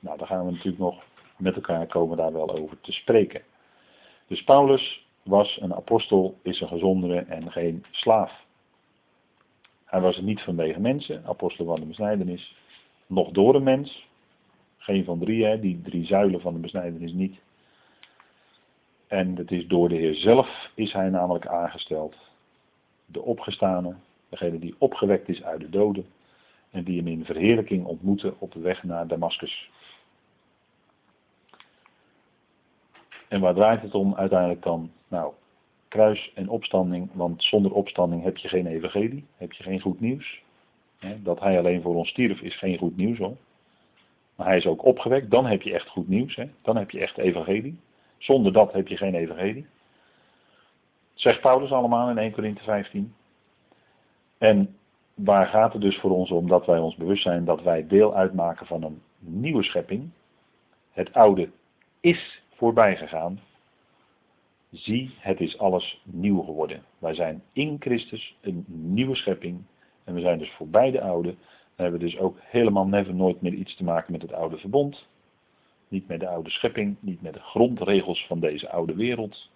Nou, 0.00 0.18
daar 0.18 0.26
gaan 0.26 0.46
we 0.46 0.50
natuurlijk 0.50 0.78
nog 0.78 1.02
met 1.36 1.54
elkaar 1.54 1.86
komen 1.86 2.16
daar 2.16 2.32
wel 2.32 2.58
over 2.58 2.80
te 2.80 2.92
spreken. 2.92 3.42
Dus 4.26 4.44
Paulus 4.44 5.06
was 5.22 5.58
een 5.60 5.74
apostel, 5.74 6.38
is 6.42 6.60
een 6.60 6.68
gezondere 6.68 7.18
en 7.18 7.52
geen 7.52 7.84
slaaf. 7.90 8.44
Hij 9.94 10.02
was 10.02 10.16
het 10.16 10.24
niet 10.24 10.40
vanwege 10.40 10.80
mensen, 10.80 11.24
apostel 11.26 11.64
van 11.64 11.80
de 11.80 11.86
besnijdenis, 11.86 12.56
nog 13.06 13.30
door 13.30 13.54
een 13.54 13.62
mens. 13.62 14.08
Geen 14.76 15.04
van 15.04 15.18
drie, 15.18 15.44
hè, 15.44 15.60
die 15.60 15.82
drie 15.82 16.04
zuilen 16.04 16.40
van 16.40 16.52
de 16.54 16.58
besnijdenis 16.58 17.12
niet. 17.12 17.40
En 19.06 19.36
het 19.36 19.50
is 19.50 19.66
door 19.66 19.88
de 19.88 19.94
Heer 19.94 20.14
zelf 20.14 20.70
is 20.74 20.92
hij 20.92 21.08
namelijk 21.08 21.46
aangesteld. 21.46 22.16
De 23.06 23.22
opgestane, 23.22 23.94
degene 24.28 24.58
die 24.58 24.74
opgewekt 24.78 25.28
is 25.28 25.42
uit 25.42 25.60
de 25.60 25.70
doden. 25.70 26.06
En 26.70 26.84
die 26.84 26.98
hem 26.98 27.08
in 27.08 27.24
verheerlijking 27.24 27.84
ontmoeten 27.84 28.34
op 28.38 28.52
de 28.52 28.60
weg 28.60 28.82
naar 28.82 29.06
Damascus. 29.06 29.70
En 33.28 33.40
waar 33.40 33.54
draait 33.54 33.82
het 33.82 33.94
om 33.94 34.14
uiteindelijk 34.14 34.62
dan? 34.62 34.90
Nou, 35.08 35.32
kruis 35.94 36.32
en 36.34 36.48
opstanding, 36.48 37.10
want 37.12 37.42
zonder 37.42 37.72
opstanding 37.72 38.22
heb 38.22 38.36
je 38.36 38.48
geen 38.48 38.66
evangelie, 38.66 39.24
heb 39.36 39.52
je 39.52 39.62
geen 39.62 39.80
goed 39.80 40.00
nieuws. 40.00 40.42
Dat 41.22 41.40
hij 41.40 41.58
alleen 41.58 41.82
voor 41.82 41.94
ons 41.94 42.08
stierf 42.08 42.40
is 42.40 42.58
geen 42.58 42.78
goed 42.78 42.96
nieuws 42.96 43.18
hoor. 43.18 43.36
Maar 44.34 44.46
hij 44.46 44.56
is 44.56 44.66
ook 44.66 44.84
opgewekt, 44.84 45.30
dan 45.30 45.46
heb 45.46 45.62
je 45.62 45.72
echt 45.72 45.88
goed 45.88 46.08
nieuws. 46.08 46.36
Hè? 46.36 46.44
Dan 46.62 46.76
heb 46.76 46.90
je 46.90 47.00
echt 47.00 47.18
evangelie. 47.18 47.80
Zonder 48.18 48.52
dat 48.52 48.72
heb 48.72 48.88
je 48.88 48.96
geen 48.96 49.14
evangelie. 49.14 49.66
Zegt 51.14 51.40
Paulus 51.40 51.70
allemaal 51.70 52.10
in 52.10 52.18
1 52.18 52.32
Corinthië 52.32 52.64
15. 52.64 53.14
En 54.38 54.76
waar 55.14 55.46
gaat 55.46 55.72
het 55.72 55.82
dus 55.82 55.98
voor 55.98 56.10
ons 56.10 56.30
om 56.30 56.48
dat 56.48 56.66
wij 56.66 56.78
ons 56.78 56.96
bewust 56.96 57.22
zijn 57.22 57.44
dat 57.44 57.62
wij 57.62 57.86
deel 57.86 58.14
uitmaken 58.14 58.66
van 58.66 58.82
een 58.82 59.02
nieuwe 59.18 59.62
schepping. 59.62 60.10
Het 60.92 61.12
oude 61.12 61.50
is 62.00 62.42
voorbij 62.54 62.96
gegaan. 62.96 63.40
Zie, 64.74 65.10
het 65.18 65.40
is 65.40 65.58
alles 65.58 66.00
nieuw 66.04 66.42
geworden. 66.42 66.82
Wij 66.98 67.14
zijn 67.14 67.42
in 67.52 67.76
Christus 67.78 68.36
een 68.40 68.64
nieuwe 68.68 69.16
schepping. 69.16 69.62
En 70.04 70.14
we 70.14 70.20
zijn 70.20 70.38
dus 70.38 70.52
voorbij 70.52 70.90
de 70.90 71.00
oude. 71.00 71.28
Dan 71.28 71.36
hebben 71.84 72.00
we 72.00 72.06
dus 72.06 72.18
ook 72.18 72.38
helemaal 72.40 72.86
never 72.86 73.14
nooit 73.14 73.40
meer 73.40 73.52
iets 73.52 73.76
te 73.76 73.84
maken 73.84 74.12
met 74.12 74.22
het 74.22 74.32
oude 74.32 74.58
verbond. 74.58 75.08
Niet 75.88 76.08
met 76.08 76.20
de 76.20 76.28
oude 76.28 76.50
schepping, 76.50 76.96
niet 77.00 77.22
met 77.22 77.32
de 77.32 77.40
grondregels 77.40 78.26
van 78.26 78.40
deze 78.40 78.70
oude 78.70 78.94
wereld. 78.94 79.50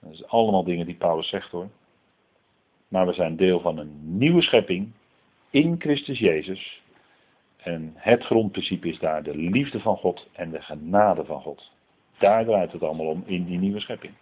Dat 0.00 0.16
zijn 0.16 0.30
allemaal 0.30 0.64
dingen 0.64 0.86
die 0.86 0.94
Paulus 0.94 1.28
zegt 1.28 1.50
hoor. 1.50 1.68
Maar 2.88 3.06
we 3.06 3.12
zijn 3.12 3.36
deel 3.36 3.60
van 3.60 3.78
een 3.78 4.18
nieuwe 4.18 4.42
schepping 4.42 4.92
in 5.50 5.74
Christus 5.78 6.18
Jezus. 6.18 6.82
En 7.56 7.92
het 7.94 8.24
grondprincipe 8.24 8.88
is 8.88 8.98
daar 8.98 9.22
de 9.22 9.36
liefde 9.36 9.80
van 9.80 9.96
God 9.96 10.28
en 10.32 10.50
de 10.50 10.62
genade 10.62 11.24
van 11.24 11.40
God. 11.40 11.70
Daar 12.18 12.44
draait 12.44 12.72
het 12.72 12.82
allemaal 12.82 13.06
om 13.06 13.22
in 13.26 13.44
die 13.44 13.58
nieuwe 13.58 13.80
schepping. 13.80 14.12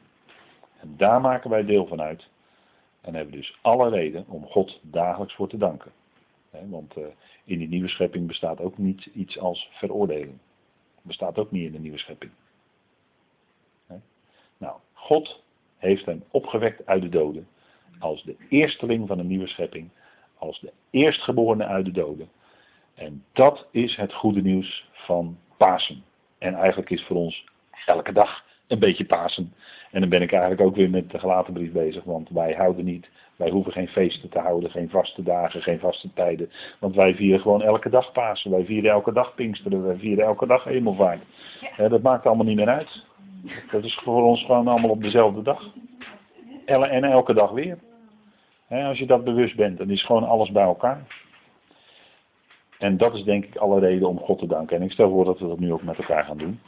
En 0.80 0.94
daar 0.96 1.20
maken 1.20 1.50
wij 1.50 1.64
deel 1.64 1.86
van 1.86 2.00
uit. 2.00 2.28
En 3.00 3.14
hebben 3.14 3.34
dus 3.34 3.58
alle 3.62 3.88
reden 3.88 4.24
om 4.28 4.46
God 4.46 4.80
dagelijks 4.82 5.34
voor 5.34 5.48
te 5.48 5.56
danken. 5.56 5.92
Want 6.50 6.96
eh, 6.96 7.04
in 7.44 7.58
die 7.58 7.68
nieuwe 7.68 7.88
schepping 7.88 8.26
bestaat 8.26 8.60
ook 8.60 8.78
niet 8.78 9.06
iets 9.06 9.38
als 9.38 9.68
veroordeling. 9.72 10.38
Bestaat 11.02 11.38
ook 11.38 11.50
niet 11.50 11.64
in 11.64 11.72
de 11.72 11.78
nieuwe 11.78 11.98
schepping. 11.98 12.30
Nou, 14.58 14.76
God 14.92 15.42
heeft 15.76 16.06
hem 16.06 16.24
opgewekt 16.30 16.86
uit 16.86 17.02
de 17.02 17.08
doden. 17.08 17.48
Als 17.98 18.22
de 18.22 18.36
eersteling 18.48 19.08
van 19.08 19.18
een 19.18 19.26
nieuwe 19.26 19.46
schepping. 19.46 19.88
Als 20.38 20.60
de 20.60 20.72
eerstgeborene 20.90 21.64
uit 21.64 21.84
de 21.84 21.90
doden. 21.90 22.28
En 22.94 23.24
dat 23.32 23.66
is 23.70 23.96
het 23.96 24.14
goede 24.14 24.42
nieuws 24.42 24.88
van 24.92 25.38
Pasen. 25.56 26.04
En 26.38 26.54
eigenlijk 26.54 26.90
is 26.90 27.04
voor 27.04 27.16
ons 27.16 27.44
elke 27.86 28.12
dag 28.12 28.44
een 28.68 28.78
beetje 28.78 29.04
Pasen. 29.04 29.52
En 29.90 30.00
dan 30.00 30.10
ben 30.10 30.22
ik 30.22 30.32
eigenlijk 30.32 30.62
ook 30.62 30.76
weer 30.76 30.90
met 30.90 31.10
de 31.10 31.18
gelaten 31.18 31.52
brief 31.52 31.72
bezig, 31.72 32.04
want 32.04 32.28
wij 32.28 32.52
houden 32.52 32.84
niet, 32.84 33.08
wij 33.36 33.50
hoeven 33.50 33.72
geen 33.72 33.88
feesten 33.88 34.28
te 34.28 34.38
houden, 34.38 34.70
geen 34.70 34.90
vaste 34.90 35.22
dagen, 35.22 35.62
geen 35.62 35.78
vaste 35.78 36.12
tijden. 36.14 36.50
Want 36.78 36.94
wij 36.94 37.14
vieren 37.14 37.40
gewoon 37.40 37.62
elke 37.62 37.90
dag 37.90 38.12
Pasen, 38.12 38.50
wij 38.50 38.64
vieren 38.64 38.90
elke 38.90 39.12
dag 39.12 39.34
Pinksteren, 39.34 39.86
wij 39.86 39.96
vieren 39.96 40.24
elke 40.24 40.46
dag 40.46 40.64
Hemelvaart. 40.64 41.22
dat 41.76 42.02
maakt 42.02 42.26
allemaal 42.26 42.46
niet 42.46 42.56
meer 42.56 42.68
uit. 42.68 43.04
Dat 43.70 43.84
is 43.84 44.00
voor 44.02 44.22
ons 44.22 44.44
gewoon 44.44 44.68
allemaal 44.68 44.90
op 44.90 45.02
dezelfde 45.02 45.42
dag. 45.42 45.70
En 46.64 47.04
elke 47.04 47.34
dag 47.34 47.50
weer. 47.50 47.78
als 48.68 48.98
je 48.98 49.06
dat 49.06 49.24
bewust 49.24 49.56
bent, 49.56 49.78
dan 49.78 49.90
is 49.90 50.04
gewoon 50.04 50.24
alles 50.24 50.50
bij 50.50 50.64
elkaar. 50.64 51.06
En 52.78 52.96
dat 52.96 53.14
is 53.14 53.22
denk 53.22 53.44
ik 53.44 53.56
alle 53.56 53.80
reden 53.80 54.08
om 54.08 54.18
God 54.18 54.38
te 54.38 54.46
danken. 54.46 54.76
En 54.76 54.82
ik 54.82 54.92
stel 54.92 55.10
voor 55.10 55.24
dat 55.24 55.38
we 55.38 55.48
dat 55.48 55.58
nu 55.58 55.72
ook 55.72 55.82
met 55.82 55.98
elkaar 55.98 56.24
gaan 56.24 56.38
doen. 56.38 56.60